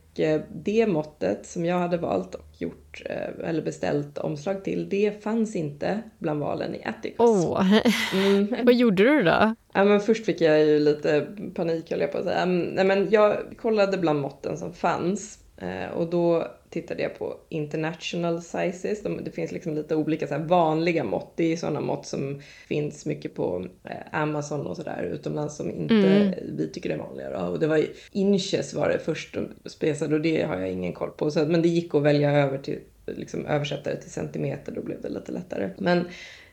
[0.53, 5.55] det måttet som jag hade valt och gjort eh, eller beställt omslag till, det fanns
[5.55, 7.19] inte bland valen i Atticus.
[7.19, 7.73] Åh, oh.
[8.13, 8.55] mm.
[8.65, 9.55] vad gjorde du då?
[9.73, 12.41] Ja, men först fick jag ju lite panik höll jag på att säga.
[12.41, 17.38] Mm, nej, men jag kollade bland måtten som fanns eh, och då tittade jag på
[17.49, 19.03] international sizes.
[19.03, 21.34] De, det finns liksom lite olika så vanliga mått.
[21.36, 25.95] Det är sådana mått som finns mycket på eh, Amazon och sådär utomlands som inte
[25.95, 26.34] mm.
[26.58, 27.29] vi tycker är vanliga.
[27.29, 27.47] Då.
[27.47, 31.32] Och det var inches var det först spesade och det har jag ingen koll på.
[31.32, 32.79] Så, men det gick att välja över till
[33.17, 35.69] liksom översätta det till centimeter, då blev det lite lättare.
[35.77, 36.05] Men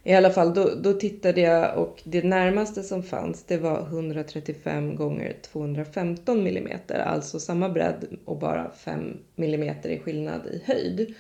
[0.07, 4.97] i alla fall, då, då tittade jag och det närmaste som fanns det var 135
[4.97, 11.15] gånger 215 millimeter, alltså samma bredd och bara 5 millimeter i skillnad i höjd.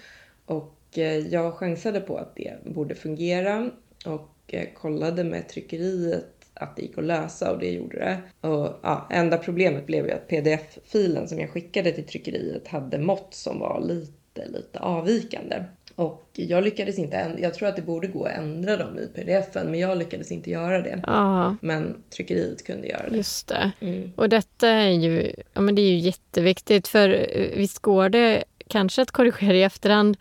[0.45, 3.71] Och eh, jag chansade på att det borde fungera
[4.07, 8.49] och eh, kollade med tryckeriet att det gick att lösa och det gjorde det.
[8.49, 13.35] Och ja, enda problemet blev ju att pdf-filen som jag skickade till tryckeriet hade mått
[13.35, 15.65] som var lite, lite avvikande.
[15.97, 19.71] Och jag lyckades inte jag tror att det borde gå att ändra dem i pdf-en
[19.71, 21.05] men jag lyckades inte göra det.
[21.07, 21.57] Aha.
[21.61, 23.17] Men tryckeriet kunde göra det.
[23.17, 23.73] Just det.
[23.81, 24.13] Mm.
[24.17, 28.45] Och detta är ju, ja, men det är ju jätteviktigt för eh, visst går det
[28.69, 30.17] kanske att korrigera i efterhand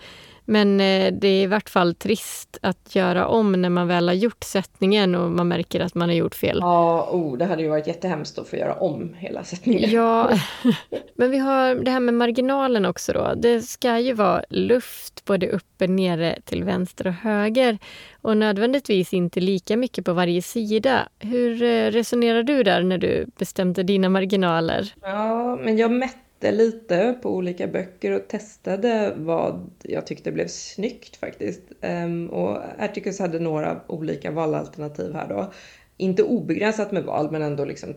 [0.46, 4.16] men eh, det är i vart fall trist att göra om när man väl har
[4.16, 6.58] gjort sättningen och man märker att man har gjort fel.
[6.62, 9.92] Ja, oh, det hade ju varit jättehemskt att få göra om hela sättningen.
[9.92, 10.30] Ja,
[11.16, 13.34] men vi har det här med marginalen också då.
[13.38, 17.78] Det ska ju vara luft både uppe, nere, till vänster och höger
[18.22, 21.08] och nödvändigtvis inte lika mycket på varje sida.
[21.20, 24.94] Hur eh, resonerar du där när du bestämde dina marginaler?
[25.02, 31.16] Ja, men jag mätte lite på olika böcker och testade vad jag tyckte blev snyggt
[31.16, 31.62] faktiskt.
[31.82, 35.54] Um, och Atticus hade några olika valalternativ här då.
[35.98, 37.94] Inte obegränsat med val men ändå liksom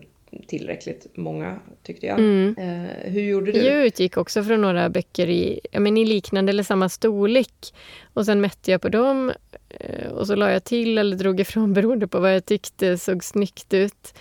[0.47, 2.19] tillräckligt många tyckte jag.
[2.19, 2.55] Mm.
[2.57, 3.59] Uh, hur gjorde du?
[3.59, 7.73] Jag utgick också från några böcker i, men i liknande eller samma storlek.
[8.13, 9.31] Och sen mätte jag på dem
[9.83, 13.23] uh, och så la jag till eller drog ifrån beroende på vad jag tyckte såg
[13.23, 14.13] snyggt ut.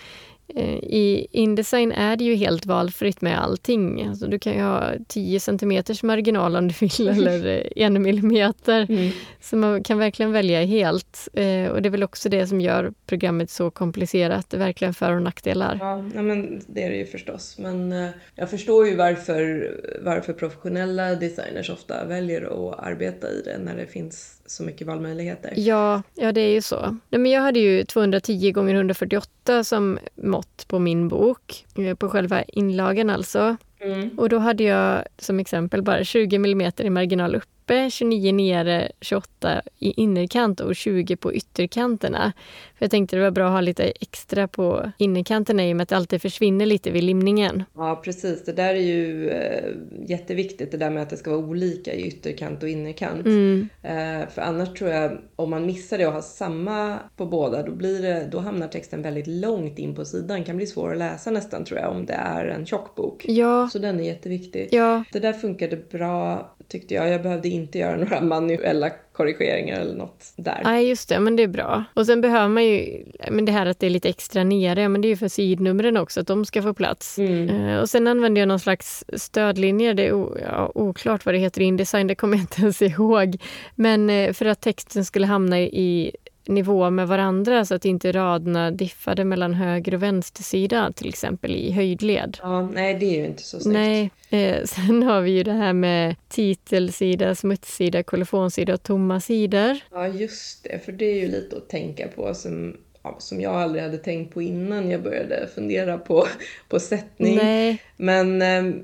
[0.54, 4.06] Eh, I Indesign är det ju helt valfritt med allting.
[4.08, 8.86] Alltså du kan ju ha 10 centimeters marginal om du vill eller en millimeter.
[8.88, 9.10] Mm.
[9.40, 11.28] Så man kan verkligen välja helt.
[11.32, 14.50] Eh, och det är väl också det som gör programmet så komplicerat.
[14.50, 15.78] Det är verkligen för och nackdelar.
[16.14, 17.58] Ja, men det är det ju förstås.
[17.58, 23.58] Men eh, jag förstår ju varför, varför professionella designers ofta väljer att arbeta i det
[23.58, 25.52] när det finns så mycket valmöjligheter.
[25.56, 26.80] Ja, ja det är ju så.
[27.08, 32.08] Nej, men jag hade ju 210 gånger 148 som mått på min bok, eh, på
[32.08, 33.56] själva inlagen alltså.
[33.80, 34.10] Mm.
[34.18, 38.92] Och då hade jag som exempel bara 20 mm i marginal upp uppe, 29 nere,
[39.00, 42.32] 28 i innerkant och 20 på ytterkanterna.
[42.78, 45.82] För Jag tänkte det var bra att ha lite extra på innerkanterna i och med
[45.82, 47.64] att det alltid försvinner lite vid limningen.
[47.76, 49.74] Ja precis, det där är ju eh,
[50.06, 53.26] jätteviktigt det där med att det ska vara olika i ytterkant och innerkant.
[53.26, 53.68] Mm.
[53.82, 57.72] Eh, för annars tror jag, om man missar det och har samma på båda, då,
[57.72, 60.44] blir det, då hamnar texten väldigt långt in på sidan.
[60.44, 63.24] kan bli svår att läsa nästan tror jag om det är en tjock bok.
[63.28, 63.68] Ja.
[63.72, 64.68] Så den är jätteviktig.
[64.70, 65.04] Ja.
[65.12, 67.08] Det där funkade bra tyckte jag.
[67.08, 70.60] Jag behövde inte göra några manuella korrigeringar eller något där.
[70.64, 71.84] Nej, just det, men det är bra.
[71.94, 75.00] Och sen behöver man ju, men det här att det är lite extra nere, men
[75.00, 77.18] det är ju för sidnumren också, att de ska få plats.
[77.18, 77.50] Mm.
[77.50, 81.38] Uh, och sen använder jag någon slags stödlinjer, det är o, ja, oklart vad det
[81.38, 83.36] heter i Indesign, det kommer jag inte ens ihåg.
[83.74, 86.16] Men uh, för att texten skulle hamna i
[86.48, 91.72] nivå med varandra så att inte raderna diffade mellan höger och vänstersida, till exempel i
[91.72, 92.38] höjdled.
[92.42, 93.74] Ja, nej, det är ju inte så snyggt.
[93.74, 94.10] Nej.
[94.30, 99.78] Eh, sen har vi ju det här med titelsida, smutssida, kolofonsida och tomma sidor.
[99.90, 102.76] Ja, just det, för det är ju lite att tänka på som
[103.18, 106.26] som jag aldrig hade tänkt på innan jag började fundera på,
[106.68, 107.36] på sättning.
[107.36, 107.82] Nej.
[107.96, 108.74] Men eh,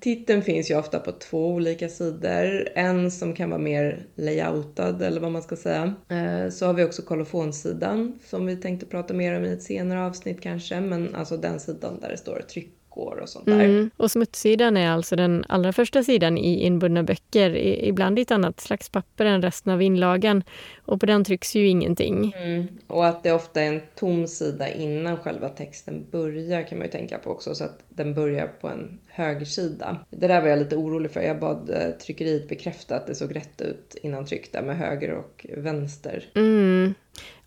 [0.00, 2.68] titeln finns ju ofta på två olika sidor.
[2.74, 5.94] En som kan vara mer layoutad eller vad man ska säga.
[6.08, 10.06] Eh, så har vi också kolofonsidan som vi tänkte prata mer om i ett senare
[10.06, 10.80] avsnitt kanske.
[10.80, 13.64] Men alltså den sidan där det står tryck villkor och sånt där.
[13.64, 13.90] Mm.
[13.96, 18.60] Och smutssidan är alltså den allra första sidan i inbundna böcker, ibland i ett annat
[18.60, 20.42] slags papper än resten av inlagan.
[20.84, 22.34] Och på den trycks ju ingenting.
[22.36, 22.68] Mm.
[22.86, 26.90] Och att det ofta är en tom sida innan själva texten börjar kan man ju
[26.90, 29.96] tänka på också, så att den börjar på en högersida.
[30.10, 31.20] Det där var jag lite orolig för.
[31.20, 35.12] Jag bad eh, tryckeriet bekräfta att det såg rätt ut innan tryck där med höger
[35.12, 36.24] och vänster.
[36.34, 36.94] Mm.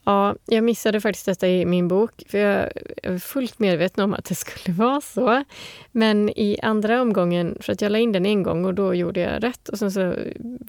[0.04, 2.72] Ja, jag missade faktiskt detta i min bok, för jag
[3.04, 5.44] är fullt medveten om att det skulle vara så.
[5.92, 9.20] Men i andra omgången, för att jag la in den en gång och då gjorde
[9.20, 10.14] jag rätt och sen så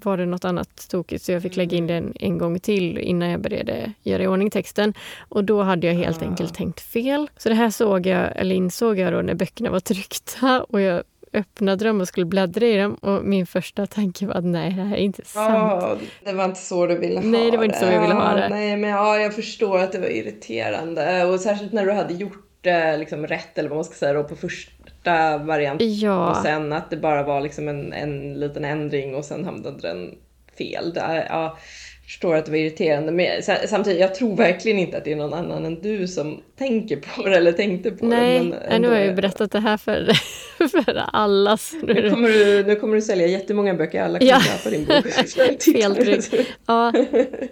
[0.02, 2.04] var det något annat tokigt så jag fick lägga in mm.
[2.04, 4.94] den en gång till innan jag började göra i ordning texten.
[5.28, 7.30] Och då hade jag helt enkelt tänkt fel.
[7.36, 11.02] Så det här såg jag, eller insåg jag då när böckerna var tryckta och jag
[11.32, 14.82] öppnade dem och skulle bläddra i dem och min första tanke var att nej, det
[14.82, 15.82] här är inte sant.
[15.82, 17.28] Oh, det var inte så du ville ha det.
[17.28, 18.48] Nej, det var inte så jag ville ha det.
[18.48, 22.48] nej, men ja, jag förstår att det var irriterande och särskilt när du hade gjort
[22.60, 26.30] det liksom rätt eller vad man ska säga då på första varianten ja.
[26.30, 30.14] och sen att det bara var liksom en, en liten ändring och sen hamnade den
[30.58, 30.92] fel.
[30.94, 31.58] Det, ja,
[32.04, 33.12] förstår att det var irriterande.
[33.12, 36.96] Men samtidigt, jag tror verkligen inte att det är någon annan än du som tänker
[36.96, 38.44] på det eller tänkte på Nej, det.
[38.68, 40.08] Nej, nu har jag ju berättat det här för,
[40.84, 41.58] för alla.
[41.82, 44.40] Nu kommer, du, nu kommer du sälja jättemånga böcker, alla kommer ja.
[44.40, 45.06] köpa din bok.
[45.62, 46.46] Feltryck.
[46.66, 46.92] Ja.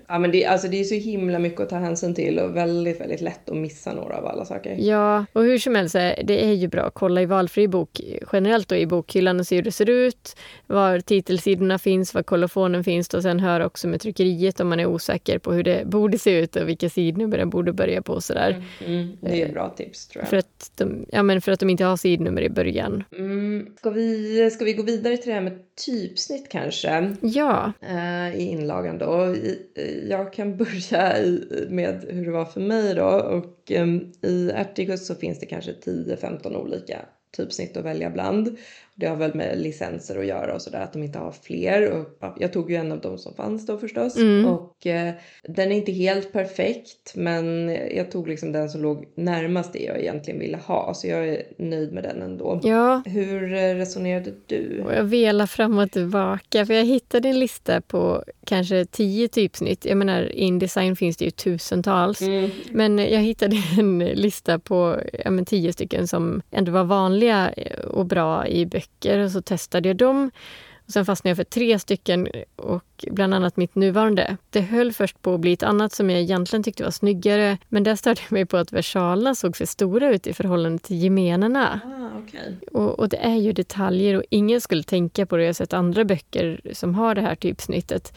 [0.06, 3.00] ja men det, alltså, det är så himla mycket att ta hänsyn till och väldigt,
[3.00, 4.76] väldigt lätt att missa några av alla saker.
[4.78, 5.94] Ja, och hur som helst,
[6.24, 8.00] det är ju bra att kolla i valfri bok
[8.32, 12.84] generellt då i bokhyllan och se hur det ser ut, var titelsidorna finns, var kolofonen
[12.84, 16.18] finns och sen höra också med tryckeriet om man är osäker på hur det borde
[16.18, 18.64] se ut och vilka sidnummer den borde börja på och sådär.
[18.80, 19.00] Mm.
[19.00, 20.28] Mm, det är ett bra tips tror jag.
[20.28, 22.99] För att de, ja, men för att de inte har sidnummer i början.
[23.18, 23.74] Mm.
[23.78, 27.16] Ska, vi, ska vi gå vidare till det här med typsnitt kanske?
[27.20, 27.72] Ja.
[27.82, 29.36] Uh, I inlagan då.
[30.08, 31.14] Jag kan börja
[31.68, 33.08] med hur det var för mig då.
[33.08, 36.98] Och um, i Articus så finns det kanske 10-15 olika
[37.36, 38.56] typsnitt att välja bland.
[38.94, 41.90] Det har väl med licenser att göra och sådär att de inte har fler.
[41.90, 44.16] Och, ja, jag tog ju en av dem som fanns då förstås.
[44.16, 44.46] Mm.
[44.46, 45.12] Och eh,
[45.42, 50.00] den är inte helt perfekt men jag tog liksom den som låg närmast det jag
[50.00, 50.94] egentligen ville ha.
[50.94, 52.60] Så jag är nöjd med den ändå.
[52.62, 53.02] Ja.
[53.06, 54.84] Hur eh, resonerade du?
[54.94, 59.84] Jag velar fram och tillbaka för jag hittade en lista på kanske tio typsnitt.
[59.84, 62.22] Jag menar Indesign finns det ju tusentals.
[62.22, 62.50] Mm.
[62.70, 67.19] Men jag hittade en lista på ja, men tio stycken som ändå var vanliga
[67.86, 70.30] och bra i böcker och så testade jag dem.
[70.86, 74.36] Och sen fastnade jag för tre stycken och och bland annat mitt nuvarande.
[74.50, 77.82] Det höll först på att bli ett annat som jag egentligen tyckte var snyggare men
[77.82, 81.80] där störde jag mig på att versalerna såg för stora ut i förhållande till gemenerna.
[81.84, 82.54] Ah, okay.
[82.72, 85.42] och, och, det är ju detaljer och ingen skulle tänka på det.
[85.42, 88.12] Jag har sett andra böcker som har det här typsnittet.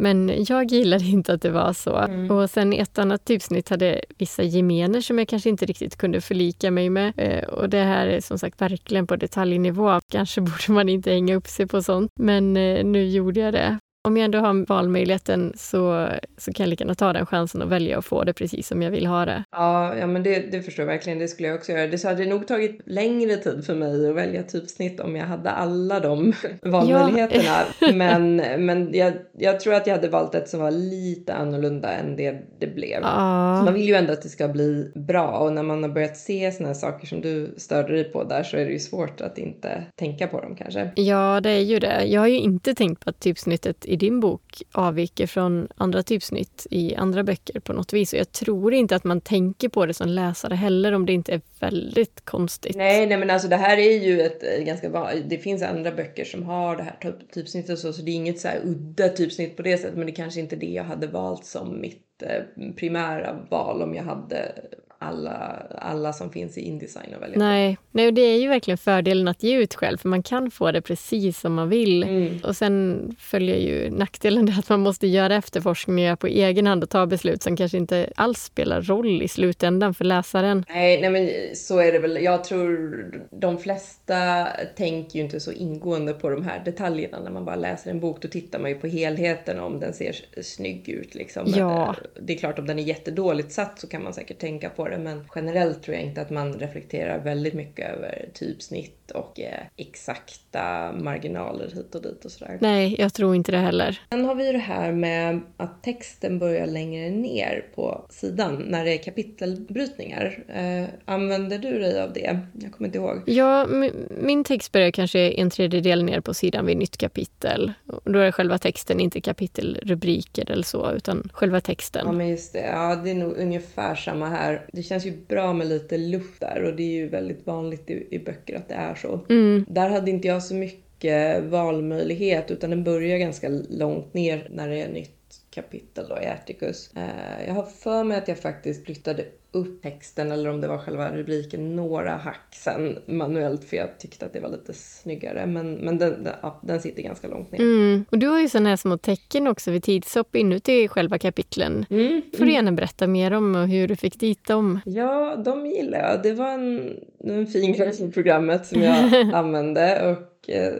[0.00, 1.96] Men jag gillade inte att det var så.
[1.96, 2.30] Mm.
[2.30, 6.70] Och sen ett annat typsnitt hade vissa gemener som jag kanske inte riktigt kunde förlika
[6.70, 7.12] mig med.
[7.16, 10.00] Eh, och det här är som sagt verkligen på detaljnivå.
[10.12, 12.12] Kanske borde man inte hänga upp sig på sånt.
[12.20, 13.78] Men eh, nu gjorde jag det
[14.08, 17.72] om jag ändå har valmöjligheten så, så kan jag lika gärna ta den chansen och
[17.72, 19.44] välja att få det precis som jag vill ha det.
[19.50, 21.18] Ja, ja men det, det förstår jag verkligen.
[21.18, 21.86] Det skulle jag också göra.
[21.86, 26.00] Det hade nog tagit längre tid för mig att välja typsnitt om jag hade alla
[26.00, 26.32] de
[26.62, 27.42] valmöjligheterna.
[27.80, 27.92] Ja.
[27.94, 32.16] men men jag, jag tror att jag hade valt ett som var lite annorlunda än
[32.16, 33.00] det det blev.
[33.02, 33.62] Ja.
[33.62, 36.50] man vill ju ändå att det ska bli bra och när man har börjat se
[36.50, 39.84] här saker som du störde dig på där så är det ju svårt att inte
[39.96, 40.90] tänka på dem kanske.
[40.94, 42.04] Ja, det är ju det.
[42.04, 46.66] Jag har ju inte tänkt på att typsnittet i din bok avviker från andra typsnitt
[46.70, 48.12] i andra böcker på något vis.
[48.12, 51.34] Och jag tror inte att man tänker på det som läsare heller om det inte
[51.34, 52.76] är väldigt konstigt.
[52.76, 55.92] Nej, nej men alltså det här är ju ett eh, ganska ganska Det finns andra
[55.92, 58.60] böcker som har det här typ, typsnittet och så, så det är inget så här
[58.64, 59.96] udda typsnitt på det sättet.
[59.96, 63.94] Men det kanske inte är det jag hade valt som mitt eh, primära val om
[63.94, 64.52] jag hade
[64.98, 67.78] alla, alla som finns i Indesign att välja Nej.
[67.90, 70.80] Nej, det är ju verkligen fördelen att ge ut själv, för man kan få det
[70.80, 72.02] precis som man vill.
[72.02, 72.38] Mm.
[72.44, 76.90] Och sen följer ju nackdelen det att man måste göra efterforskningar på egen hand och
[76.90, 80.64] ta beslut som kanske inte alls spelar roll i slutändan för läsaren.
[80.68, 82.24] Nej, nej men så är det väl.
[82.24, 84.46] Jag tror de flesta
[84.76, 88.22] tänker ju inte så ingående på de här detaljerna när man bara läser en bok.
[88.22, 91.14] Då tittar man ju på helheten om den ser snygg ut.
[91.14, 91.46] Liksom.
[91.56, 91.94] Ja.
[92.20, 94.98] Det är klart, om den är jättedåligt satt så kan man säkert tänka på det
[94.98, 100.92] men generellt tror jag inte att man reflekterar väldigt mycket över typsnitt och eh, exakta
[100.92, 102.58] marginaler hit och dit och sådär.
[102.60, 104.00] Nej, jag tror inte det heller.
[104.10, 108.84] Sen har vi ju det här med att texten börjar längre ner på sidan när
[108.84, 110.44] det är kapitelbrytningar.
[110.48, 112.38] Eh, använder du dig av det?
[112.52, 113.22] Jag kommer inte ihåg.
[113.26, 113.66] Ja,
[114.10, 117.72] min text börjar kanske en tredjedel ner på sidan vid nytt kapitel.
[118.04, 122.02] Då är själva texten, inte kapitelrubriker eller så, utan själva texten.
[122.06, 122.66] Ja, men just det.
[122.66, 124.66] Ja, det är nog ungefär samma här.
[124.78, 128.06] Det känns ju bra med lite luft där och det är ju väldigt vanligt i,
[128.10, 129.20] i böcker att det är så.
[129.28, 129.64] Mm.
[129.68, 134.82] Där hade inte jag så mycket valmöjlighet utan den börjar ganska långt ner när det
[134.82, 135.17] är nytt
[135.62, 136.90] kapitel då i Atticus.
[136.96, 140.78] Eh, jag har för mig att jag faktiskt flyttade upp texten eller om det var
[140.78, 145.46] själva rubriken några hack sen manuellt för jag tyckte att det var lite snyggare.
[145.46, 147.60] Men, men den, den, ja, den sitter ganska långt ner.
[147.60, 148.04] Mm.
[148.10, 151.86] Och du har ju sådana här små tecken också vid tidshopp inuti själva kapitlen.
[151.90, 152.22] Mm.
[152.38, 154.80] får du gärna berätta mer om och hur du fick dit dem.
[154.84, 156.22] Ja, de gillar jag.
[156.22, 160.10] Det var en, en fin grej i programmet som jag använde.
[160.10, 160.72] Och Eh,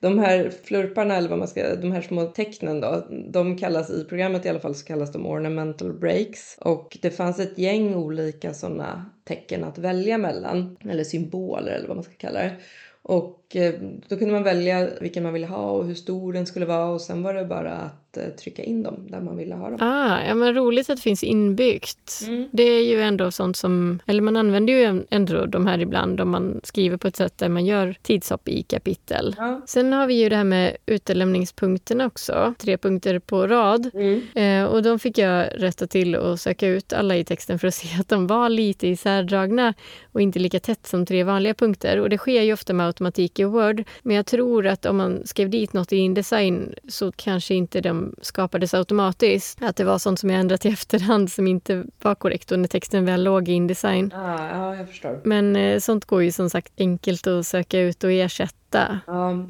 [0.00, 4.04] de här flurparna, eller vad man ska, de här små tecknen då, de kallas i
[4.04, 6.56] programmet i alla fall så kallas de ornamental breaks.
[6.60, 11.96] Och det fanns ett gäng olika sådana tecken att välja mellan, eller symboler eller vad
[11.96, 12.56] man ska kalla det.
[13.02, 13.74] Och eh,
[14.08, 17.00] då kunde man välja vilken man ville ha och hur stor den skulle vara och
[17.00, 19.78] sen var det bara att eh, trycka in dem där man ville ha dem.
[19.80, 22.20] Ah, ja, men roligt att det finns inbyggt.
[22.26, 22.48] Mm.
[22.52, 26.30] Det är ju ändå sånt som, eller man använder ju ändå de här ibland om
[26.30, 29.34] man skriver på ett sätt där man gör tidshopp i kapitel.
[29.38, 29.60] Ja.
[29.66, 33.90] Sen har vi ju det här med utelämningspunkterna också, tre punkter på rad.
[33.94, 34.22] Mm.
[34.34, 37.74] Eh, och de fick jag rätta till och söka ut alla i texten för att
[37.84, 39.74] se att de var lite isärdragna
[40.12, 42.00] och inte lika tätt som tre vanliga punkter.
[42.00, 43.84] Och det sker ju ofta med automatik i Word.
[44.02, 48.14] Men jag tror att om man skrev dit något i Indesign så kanske inte de
[48.22, 49.62] skapades automatiskt.
[49.62, 52.68] Att det var sånt som jag ändrat i efterhand som inte var korrekt och när
[52.68, 54.12] texten väl låg i Indesign.
[54.14, 55.20] Ah, ja, jag förstår.
[55.24, 58.65] Men eh, sånt går ju som sagt enkelt att söka ut och ersätta.
[58.70, 58.98] Ja,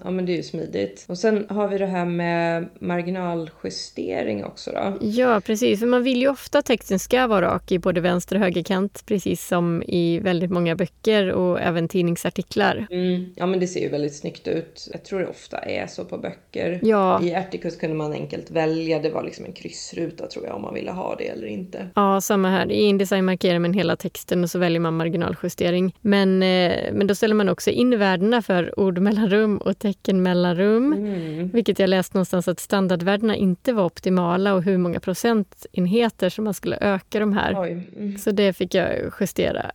[0.05, 1.05] ja, men det är ju smidigt.
[1.09, 5.07] Och sen har vi det här med marginaljustering också då.
[5.07, 5.81] Ja, precis.
[5.81, 9.03] För man vill ju ofta att texten ska vara rak i både vänster och högerkant,
[9.07, 12.87] precis som i väldigt många böcker och även tidningsartiklar.
[12.91, 13.35] Mm.
[13.37, 14.89] Ja, men det ser ju väldigt snyggt ut.
[14.93, 16.81] Jag tror det ofta är så på böcker.
[16.83, 17.23] Ja.
[17.23, 18.99] I Articus kunde man enkelt välja.
[18.99, 21.89] Det var liksom en kryssruta tror jag om man ville ha det eller inte.
[21.95, 22.73] Ja, samma här.
[22.73, 25.95] I Indesign markerar man hela texten och så väljer man marginaljustering.
[26.01, 30.93] Men, eh, men då ställer man också in värdena för ordmellanrum och teckenmellanrum.
[30.93, 31.49] Mm.
[31.49, 36.55] Vilket jag läst någonstans att standardvärdena inte var optimala och hur många procentenheter som man
[36.55, 37.53] skulle öka de här.
[37.63, 38.19] Mm.
[38.19, 39.71] Så det fick jag justera.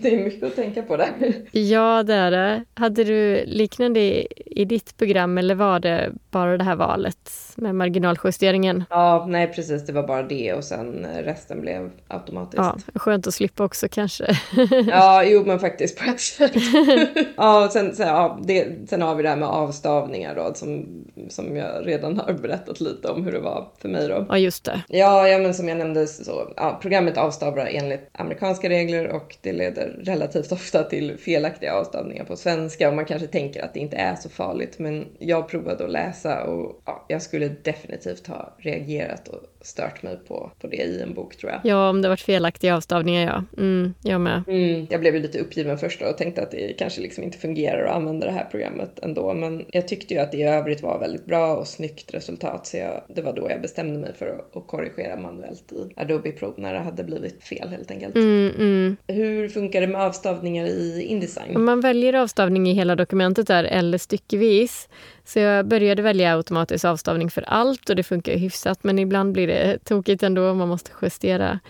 [0.00, 1.08] Det är mycket att tänka på där.
[1.58, 2.64] ja, det är det.
[2.74, 8.84] Hade du liknande i, ditt program eller var det bara det här valet med marginaljusteringen?
[8.90, 9.86] Ja, nej precis.
[9.86, 12.56] Det var bara det och sen resten blev automatiskt.
[12.56, 14.24] Ja, skönt att slippa också kanske.
[14.86, 16.52] ja, jo men faktiskt på ett sätt.
[17.36, 20.86] ja, sen så, ja, det, det, sen har vi det här med avstavningar då, som,
[21.28, 24.26] som jag redan har berättat lite om hur det var för mig då.
[24.28, 24.82] Ja, just det.
[24.88, 29.52] Ja, ja men som jag nämnde så, ja, programmet avstavar enligt amerikanska regler och det
[29.52, 33.96] leder relativt ofta till felaktiga avstavningar på svenska och man kanske tänker att det inte
[33.96, 39.28] är så farligt men jag provade att läsa och ja, jag skulle definitivt ha reagerat
[39.28, 41.60] och stört mig på, på det i en bok tror jag.
[41.64, 43.62] Ja, om det varit felaktiga avstavningar, ja.
[43.62, 44.42] Mm, jag med.
[44.48, 47.96] Mm, jag blev lite uppgiven först och tänkte att det kanske liksom inte fungerar att
[47.96, 49.34] använda det här programmet ändå.
[49.34, 52.66] Men jag tyckte ju att det i övrigt var väldigt bra och snyggt resultat.
[52.66, 56.32] Så jag, det var då jag bestämde mig för att, att korrigera manuellt i Adobe
[56.32, 58.16] Pro när det hade blivit fel helt enkelt.
[58.16, 58.96] Mm, mm.
[59.06, 61.64] Hur funkar det med avstavningar i Indesign?
[61.64, 64.88] Man väljer avstavning i hela dokumentet där eller styckevis.
[65.24, 69.46] Så jag började välja automatisk avstavning för allt och det funkar hyfsat men ibland blir
[69.46, 70.54] det tokigt ändå.
[70.54, 71.60] Man måste justera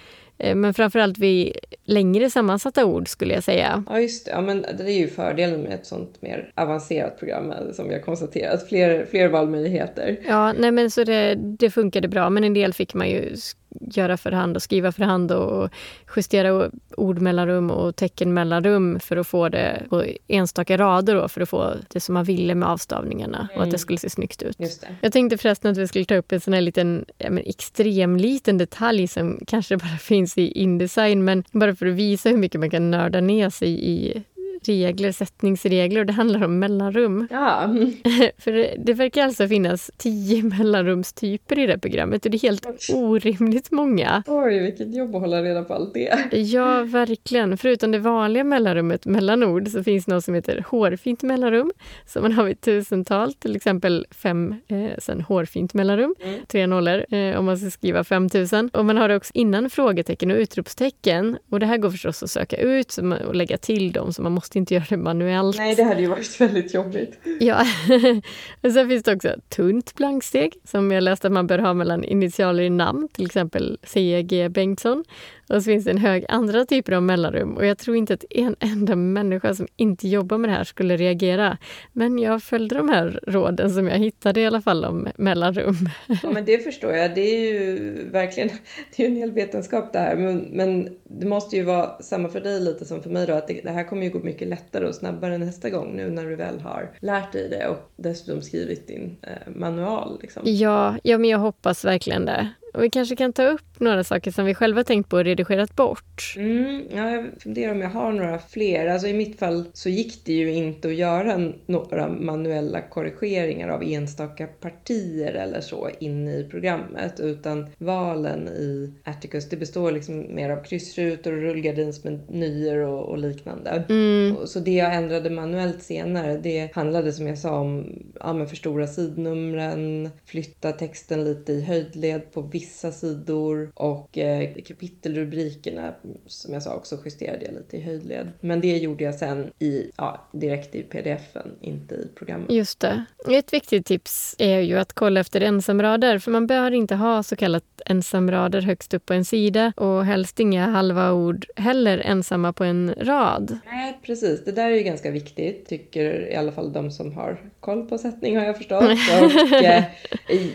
[0.40, 3.84] Eh, men framförallt vid längre sammansatta ord skulle jag säga.
[3.88, 7.52] Ja just det, ja, men det är ju fördelen med ett sånt mer avancerat program
[7.52, 8.68] eh, som vi har konstaterat.
[8.68, 10.16] Fler, fler valmöjligheter.
[10.28, 13.36] Ja, nej men så det, det funkade bra men en del fick man ju
[13.80, 15.70] göra för hand och skriva för hand och
[16.16, 21.74] justera ordmellanrum och teckenmellanrum för att få det på enstaka rader då, för att få
[21.88, 23.56] det som man ville med avstavningarna mm.
[23.56, 23.78] och att det mm.
[23.78, 24.56] skulle se snyggt ut.
[25.00, 28.16] Jag tänkte förresten att vi skulle ta upp en sån här liten, ja, men extrem
[28.16, 32.60] liten detalj som kanske bara finns i Indesign men bara för att visa hur mycket
[32.60, 34.22] man kan nörda ner sig i
[34.68, 37.28] regler, sättningsregler och det handlar om mellanrum.
[37.30, 37.74] Ja.
[38.38, 43.70] För det, verkar alltså finnas tio mellanrumstyper i det programmet och det är helt orimligt
[43.70, 44.22] många.
[44.26, 46.36] Oj, vilket jobb att hålla reda på allt det.
[46.36, 47.56] Ja, verkligen.
[47.56, 51.72] Förutom det vanliga mellanrummet mellan ord så finns något som heter hårfint mellanrum
[52.06, 56.40] som man har vid tusental, till exempel fem, eh, sen hårfint mellanrum, mm.
[56.48, 58.70] tre nollor eh, om man ska skriva 5000.
[58.72, 62.30] Och man har det också innan frågetecken och utropstecken och det här går förstås att
[62.30, 65.56] söka ut och lägga till dem så man måste måste inte göra det manuellt.
[65.56, 67.18] Nej, det hade ju varit väldigt jobbigt.
[67.40, 67.64] Ja.
[68.62, 72.04] och sen finns det också tunt blanksteg som jag läste att man bör ha mellan
[72.04, 74.48] initialer i namn, till exempel C.G.
[74.48, 75.04] Bengtsson.
[75.50, 78.24] Och så finns det en hög andra typer av mellanrum och jag tror inte att
[78.30, 81.58] en enda människa som inte jobbar med det här skulle reagera.
[81.92, 85.74] Men jag följde de här råden som jag hittade i alla fall om mellanrum.
[86.22, 87.14] Ja, men det förstår jag.
[87.14, 88.50] Det är ju verkligen
[88.96, 90.16] det är en hel vetenskap det här.
[90.16, 93.48] Men, men det måste ju vara samma för dig lite som för mig då, att
[93.48, 96.36] det, det här kommer ju gå mycket lättare och snabbare nästa gång nu när du
[96.36, 100.18] väl har lärt dig det och dessutom skrivit din eh, manual.
[100.22, 100.42] Liksom.
[100.44, 102.48] Ja, ja, men jag hoppas verkligen det.
[102.74, 105.76] Och vi kanske kan ta upp några saker som vi själva tänkt på och redigerat
[105.76, 106.34] bort.
[106.36, 108.86] Mm, ja, jag funderar om jag har några fler.
[108.86, 113.82] Alltså i mitt fall så gick det ju inte att göra några manuella korrigeringar av
[113.82, 117.20] enstaka partier eller så inne i programmet.
[117.20, 123.84] Utan valen i Atticus, det består liksom mer av kryssrutor och rullgardinsmenyer och, och liknande.
[123.88, 124.46] Mm.
[124.46, 130.10] Så det jag ändrade manuellt senare, det handlade som jag sa om ja, förstora sidnumren,
[130.24, 135.94] flytta texten lite i höjdled på vissa sidor och eh, kapitelrubrikerna
[136.26, 138.32] som jag sa också justerade jag lite i höjdled.
[138.40, 142.50] Men det gjorde jag sen i, ja, direkt i pdfen, inte i programmet.
[142.50, 143.04] Just det.
[143.28, 147.36] Ett viktigt tips är ju att kolla efter ensamrader för man bör inte ha så
[147.36, 152.64] kallat ensamrader högst upp på en sida och helst inga halva ord heller ensamma på
[152.64, 153.58] en rad.
[153.66, 154.44] Nej, precis.
[154.44, 157.98] Det där är ju ganska viktigt, tycker i alla fall de som har koll på
[157.98, 158.82] sättning har jag förstått.
[159.22, 159.84] Och, eh,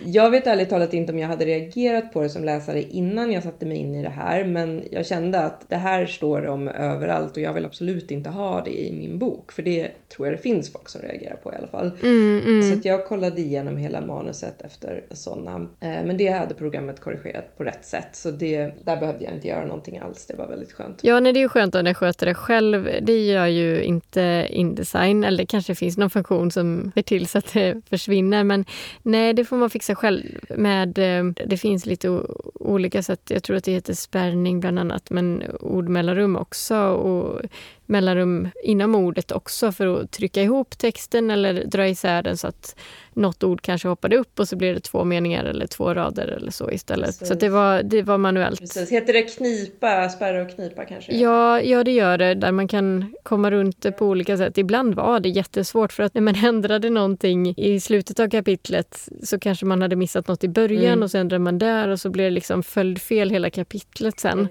[0.05, 3.43] jag vet ärligt talat inte om jag hade reagerat på det som läsare innan jag
[3.43, 7.37] satte mig in i det här, men jag kände att det här står om överallt
[7.37, 10.41] och jag vill absolut inte ha det i min bok, för det tror jag det
[10.41, 11.91] finns folk som reagerar på i alla fall.
[12.03, 12.81] Mm, mm.
[12.81, 17.63] Så jag kollade igenom hela manuset efter sådana, eh, men det hade programmet korrigerat på
[17.63, 20.25] rätt sätt, så det, där behövde jag inte göra någonting alls.
[20.25, 20.99] Det var väldigt skönt.
[21.03, 22.89] Ja, nej, det är ju skönt att den sköter det själv.
[23.01, 27.37] Det gör ju inte Indesign, eller det kanske finns någon funktion som ser till så
[27.37, 28.43] att det försvinner.
[28.43, 28.65] Men
[29.03, 30.97] nej, det får man fixa själv med.
[30.97, 32.09] Eh, det finns lite
[32.53, 33.21] olika sätt.
[33.29, 36.77] Jag tror att det heter spärrning bland annat, men ordmellanrum också.
[36.77, 37.41] Och
[37.85, 42.75] mellanrum inom ordet också för att trycka ihop texten eller dra isär den så att
[43.15, 46.51] något ord kanske hoppade upp och så blir det två meningar eller två rader eller
[46.51, 47.05] så istället.
[47.05, 47.27] Precis.
[47.27, 48.59] Så det var, det var manuellt.
[48.59, 48.91] Precis.
[48.91, 51.17] Heter det knipa, spärra och knipa kanske?
[51.17, 52.33] Ja, ja, det gör det.
[52.33, 54.57] Där man kan komma runt det på olika sätt.
[54.57, 59.39] Ibland var det jättesvårt för att när man ändrade någonting i slutet av kapitlet så
[59.39, 61.03] kanske man hade missat något i början mm.
[61.03, 64.47] och så ändrade man där och så blev det liksom följdfel hela kapitlet sen.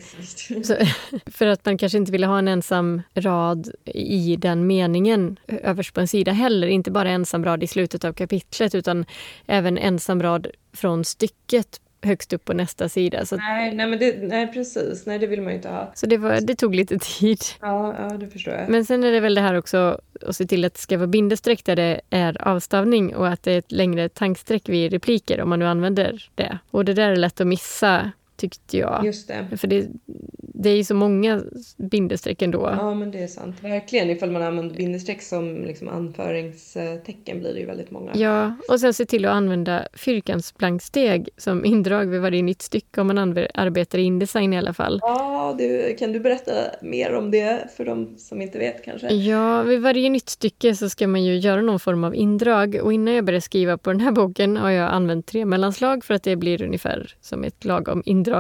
[0.65, 0.77] Så,
[1.31, 6.01] för att man kanske inte ville ha en ensam rad i den meningen överst på
[6.01, 6.67] en sida heller.
[6.67, 9.05] Inte bara ensam rad i slutet av kapitlet utan
[9.47, 13.27] även ensam rad från stycket högst upp på nästa sida.
[13.27, 15.07] Så, Nej, nej, men det, nej precis.
[15.07, 15.93] Nej, det vill man ju inte ha.
[15.95, 17.39] så det, var, det tog lite tid.
[17.61, 18.69] Ja, ja det förstår jag.
[18.69, 21.07] Men sen är det väl det här också att se till att det ska vara
[21.07, 25.49] bindestreck där det är avstavning och att det är ett längre tankstreck vid repliker om
[25.49, 26.59] man nu använder det.
[26.71, 28.13] Och det där är lätt att missa
[28.45, 29.05] tyckte jag.
[29.05, 29.57] Just det.
[29.57, 29.87] För det,
[30.39, 31.43] det är ju så många
[31.77, 32.75] bindestreck ändå.
[32.79, 33.57] Ja, men det är sant.
[33.61, 34.11] Verkligen.
[34.11, 38.13] Ifall man använder bindestreck som liksom anföringstecken blir det ju väldigt många.
[38.15, 43.07] Ja, och sen se till att använda fyrkantsblanksteg som indrag vid varje nytt stycke om
[43.07, 43.19] man
[43.55, 44.99] arbetar i Indesign i alla fall.
[45.03, 49.15] Ja, du, kan du berätta mer om det för de som inte vet kanske?
[49.15, 52.93] Ja, vid varje nytt stycke så ska man ju göra någon form av indrag och
[52.93, 56.23] innan jag började skriva på den här boken har jag använt tre mellanslag för att
[56.23, 58.34] det blir ungefär som ett lagom indrag.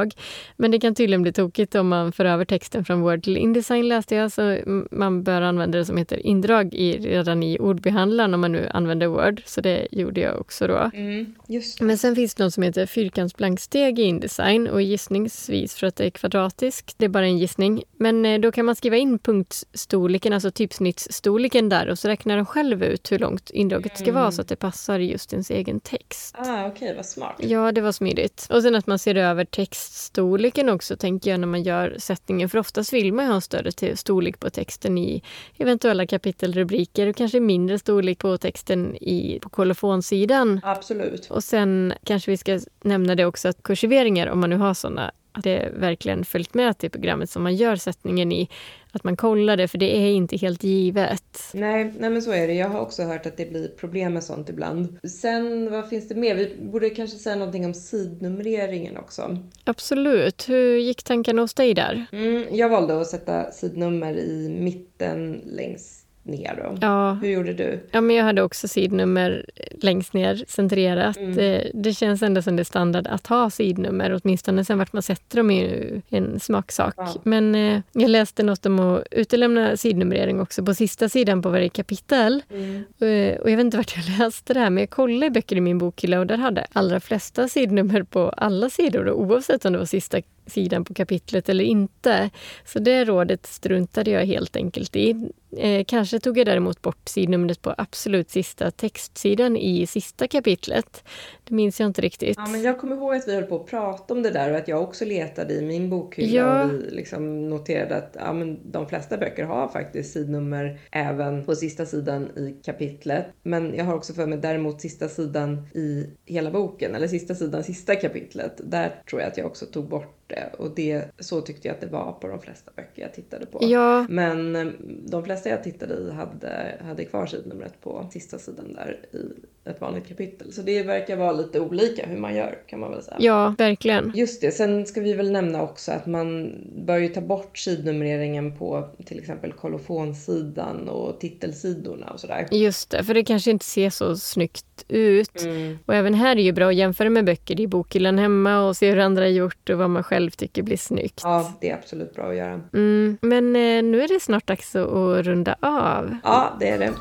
[0.56, 3.88] Men det kan tydligen bli tokigt om man för över texten från Word till Indesign
[3.88, 4.58] läste jag, så
[4.90, 9.06] man bör använda det som heter indrag i, redan i ordbehandlaren om man nu använder
[9.06, 9.42] Word.
[9.46, 10.90] Så det gjorde jag också då.
[10.94, 11.34] Mm.
[11.80, 16.04] Men sen finns det något som heter fyrkantsblanksteg i Indesign och gissningsvis för att det
[16.04, 16.94] är kvadratiskt.
[16.98, 17.82] Det är bara en gissning.
[17.96, 22.46] Men eh, då kan man skriva in punktstorleken, alltså typsnittsstorleken där och så räknar den
[22.46, 26.34] själv ut hur långt indraget ska vara så att det passar just ens egen text.
[26.38, 27.36] Ah, okej, vad smart.
[27.38, 28.46] Ja, det var smidigt.
[28.50, 29.44] Och sen att man ser över
[29.74, 32.48] textstorleken också, tänker jag, när man gör sättningen.
[32.48, 35.22] För oftast vill man ju ha en större storlek på texten i
[35.56, 40.60] eventuella kapitelrubriker och kanske mindre storlek på texten i, på kolofonsidan.
[40.64, 41.30] Absolut.
[41.30, 45.12] Och sen kanske vi ska nämna det också att kursiveringar, om man nu har såna,
[45.34, 48.48] att det verkligen följt med till programmet som man gör sättningen i.
[48.92, 51.40] Att man kollar det, för det är inte helt givet.
[51.52, 52.54] Nej, nej, men så är det.
[52.54, 54.98] Jag har också hört att det blir problem med sånt ibland.
[55.02, 56.34] Sen, vad finns det mer?
[56.34, 59.38] Vi borde kanske säga någonting om sidnumreringen också.
[59.64, 60.48] Absolut.
[60.48, 62.06] Hur gick tankarna hos dig där?
[62.12, 66.78] Mm, jag valde att sätta sidnummer i mitten längst ner då.
[66.80, 67.80] Ja, Hur gjorde du?
[67.90, 69.46] Ja, men jag hade också sidnummer
[69.80, 71.16] längst ner centrerat.
[71.16, 71.34] Mm.
[71.36, 75.02] Det, det känns ändå som det är standard att ha sidnummer, åtminstone sen vart man
[75.02, 76.94] sätter dem är ju en smaksak.
[76.96, 77.14] Ja.
[77.22, 81.68] Men eh, jag läste något om att utelämna sidnumrering också på sista sidan på varje
[81.68, 82.42] kapitel.
[82.50, 82.74] Mm.
[83.00, 85.56] Eh, Och jag vet inte vart jag läste det här, men jag kollade i böcker
[85.56, 89.78] i min bokhylla och där hade allra flesta sidnummer på alla sidor, oavsett om det
[89.78, 92.30] var sista sidan på kapitlet eller inte.
[92.64, 95.30] Så det rådet struntade jag helt enkelt i.
[95.56, 101.04] Eh, kanske tog jag däremot bort sidnumret på absolut sista textsidan i sista kapitlet.
[101.44, 102.36] Det minns jag inte riktigt.
[102.36, 104.56] Ja, men jag kommer ihåg att vi höll på att prata om det där och
[104.56, 106.64] att jag också letade i min bokhylla Ja.
[106.64, 111.54] och vi liksom noterade att ja, men de flesta böcker har faktiskt sidnummer även på
[111.54, 113.26] sista sidan i kapitlet.
[113.42, 117.64] Men jag har också för mig däremot sista sidan i hela boken, eller sista sidan,
[117.64, 118.60] sista kapitlet.
[118.64, 121.80] Där tror jag att jag också tog bort det och det, så tyckte jag att
[121.80, 123.58] det var på de flesta böcker jag tittade på.
[123.62, 124.66] Ja, Men eh,
[125.06, 129.18] de flesta jag tittade i hade, hade kvar sidnumret på sista sidan där i
[129.66, 130.52] ett vanligt kapitel.
[130.52, 133.16] Så det verkar vara lite olika hur man gör kan man väl säga.
[133.20, 134.12] ja, verkligen.
[134.14, 136.52] Just det, sen ska vi väl nämna också att man
[136.86, 142.46] bör ju ta bort sidnumreringen på till exempel kolofonsidan och titelsidorna och sådär.
[142.50, 145.42] Just det, för det kanske inte ser så snyggt ut.
[145.44, 145.78] Mm.
[145.86, 148.76] Och även här är det ju bra att jämföra med böcker i bokhyllan hemma och
[148.76, 151.20] se hur andra har gjort och vad man själv tycker blir snyggt.
[151.24, 152.60] Ja, det är absolut bra att göra.
[152.72, 156.16] Mm, men eh, nu är det snart dags att- att runda av.
[156.24, 156.92] Ja, det är det.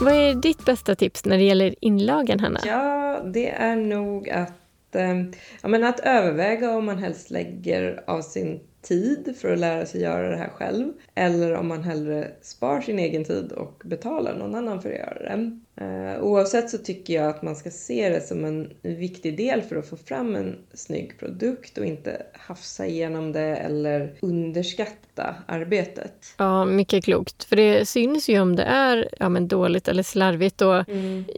[0.00, 2.60] Vad är ditt bästa tips när det gäller inlagan, Hanna?
[2.64, 5.16] Ja, det är nog att, eh,
[5.62, 10.00] ja, men att överväga om man helst lägger av sin tid för att lära sig
[10.00, 10.92] göra det här själv.
[11.14, 15.18] Eller om man hellre spar sin egen tid och betalar någon annan för att göra
[15.18, 15.60] det.
[15.80, 19.76] Eh, oavsett så tycker jag att man ska se det som en viktig del för
[19.76, 26.34] att få fram en snygg produkt och inte hafsa igenom det eller underskatta arbetet.
[26.36, 27.44] Ja, mycket klokt.
[27.44, 30.84] För det syns ju om det är ja, men dåligt eller slarvigt då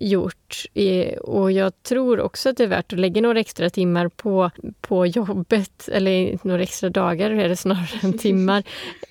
[0.00, 0.64] gjort.
[0.74, 4.50] I- Och jag tror också att det är värt att lägga några extra timmar på,
[4.80, 8.62] på jobbet, eller några extra dagar är det snarare än timmar.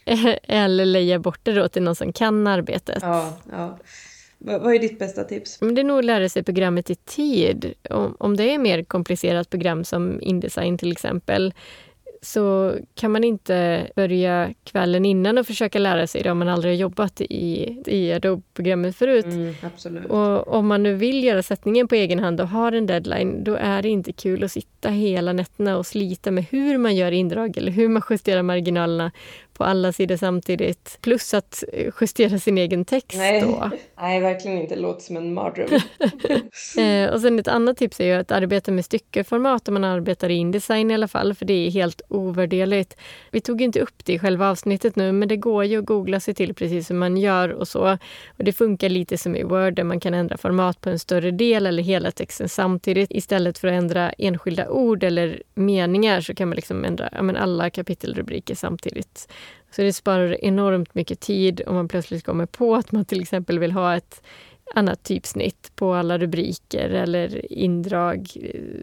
[0.05, 2.99] Eh, eller leja bort det då till någon som kan arbetet.
[3.01, 3.77] Ja, ja.
[4.37, 5.61] Va- vad är ditt bästa tips?
[5.61, 7.73] Men det är nog att lära sig programmet i tid.
[7.89, 11.53] Om, om det är mer komplicerat program som Indesign till exempel
[12.21, 16.73] så kan man inte börja kvällen innan och försöka lära sig det om man aldrig
[16.73, 19.25] har jobbat i, i Adobe-programmet förut.
[19.25, 20.05] Mm.
[20.05, 23.55] Och om man nu vill göra sättningen på egen hand och har en deadline, då
[23.55, 27.57] är det inte kul att sitta hela nätterna och slita med hur man gör indrag
[27.57, 29.11] eller hur man justerar marginalerna
[29.57, 30.97] på alla sidor samtidigt.
[31.01, 33.71] Plus att eh, justera sin egen text Nej, då.
[34.01, 34.75] Nej verkligen inte.
[34.75, 35.69] Det låter som en mardröm.
[36.77, 40.29] Eh, och sen ett annat tips är ju att arbeta med styckeformat om man arbetar
[40.29, 42.97] i Indesign i alla fall, för det är helt ovärderligt.
[43.31, 46.19] Vi tog inte upp det i själva avsnittet nu, men det går ju att googla
[46.19, 47.97] sig till precis hur man gör och så.
[48.37, 51.31] Och det funkar lite som i Word där man kan ändra format på en större
[51.31, 53.11] del eller hela texten samtidigt.
[53.11, 57.69] Istället för att ändra enskilda ord eller meningar så kan man liksom ändra ja, alla
[57.69, 59.27] kapitelrubriker samtidigt.
[59.77, 63.59] Så det sparar enormt mycket tid om man plötsligt kommer på att man till exempel
[63.59, 64.21] vill ha ett
[64.75, 68.27] annat typsnitt på alla rubriker eller indrag,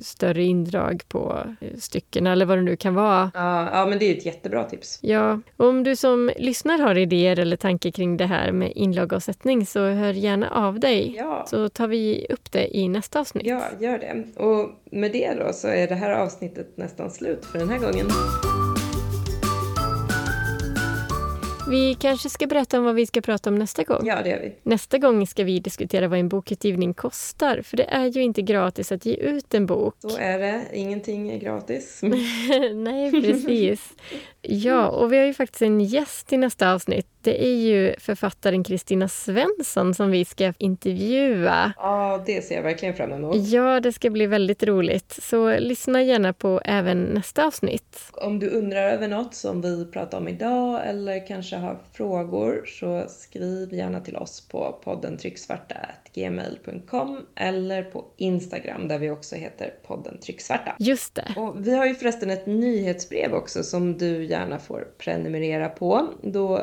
[0.01, 1.39] större indrag på
[1.79, 3.31] stycken eller vad det nu kan vara.
[3.35, 4.99] Ja, ja men det är ett jättebra tips.
[5.03, 9.17] Ja, och om du som lyssnar har idéer eller tankar kring det här med inlaga
[9.17, 11.15] och sättning så hör gärna av dig.
[11.19, 11.47] Ja.
[11.49, 13.47] Så tar vi upp det i nästa avsnitt.
[13.47, 14.43] Ja, gör det.
[14.43, 18.07] Och med det då så är det här avsnittet nästan slut för den här gången.
[21.69, 24.07] Vi kanske ska berätta om vad vi ska prata om nästa gång.
[24.07, 24.53] Ja, det gör vi.
[24.63, 28.93] Nästa gång ska vi diskutera vad en bokutgivning kostar, för det är ju inte gratis
[28.93, 29.95] att ge ut en bok.
[29.99, 30.63] Så är det.
[30.73, 32.01] Ingenting är gratis.
[32.75, 33.93] Nej, precis.
[34.43, 37.07] Ja, och vi har ju faktiskt en gäst i nästa avsnitt.
[37.25, 41.73] Det är ju författaren Kristina Svensson som vi ska intervjua.
[41.77, 43.37] Ja, det ser jag verkligen fram emot.
[43.37, 45.19] Ja, det ska bli väldigt roligt.
[45.23, 47.99] Så lyssna gärna på även nästa avsnitt.
[48.13, 53.05] Om du undrar över något som vi pratar om idag eller kanske har frågor så
[53.09, 60.19] skriv gärna till oss på podden trycksvarta.gmail.com eller på Instagram där vi också heter podden
[60.19, 60.77] trycksvarta.
[60.79, 61.35] Just det.
[61.37, 66.09] Och vi har ju förresten ett nyhetsbrev också som du gärna får prenumerera på.
[66.23, 66.61] Då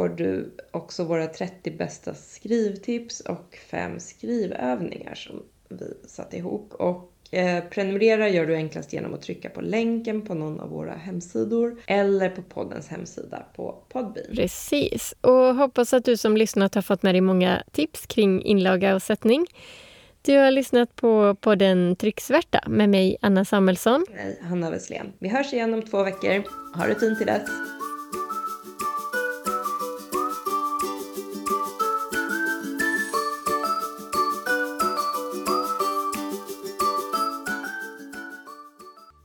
[0.00, 6.74] får du också våra 30 bästa skrivtips och fem skrivövningar som vi satt ihop.
[6.74, 10.92] Och eh, prenumerera gör du enklast genom att trycka på länken på någon av våra
[10.94, 14.26] hemsidor eller på poddens hemsida på Podbean.
[14.34, 15.14] Precis.
[15.20, 19.02] Och hoppas att du som lyssnat har fått med dig många tips kring inlaga och
[19.02, 19.46] sättning.
[20.22, 24.06] Du har lyssnat på podden Trycksvärta med mig, Anna Samuelsson.
[24.14, 25.12] Nej, Hanna Wesslén.
[25.18, 26.44] Vi hörs igen om två veckor.
[26.76, 27.50] Ha det fint till dess.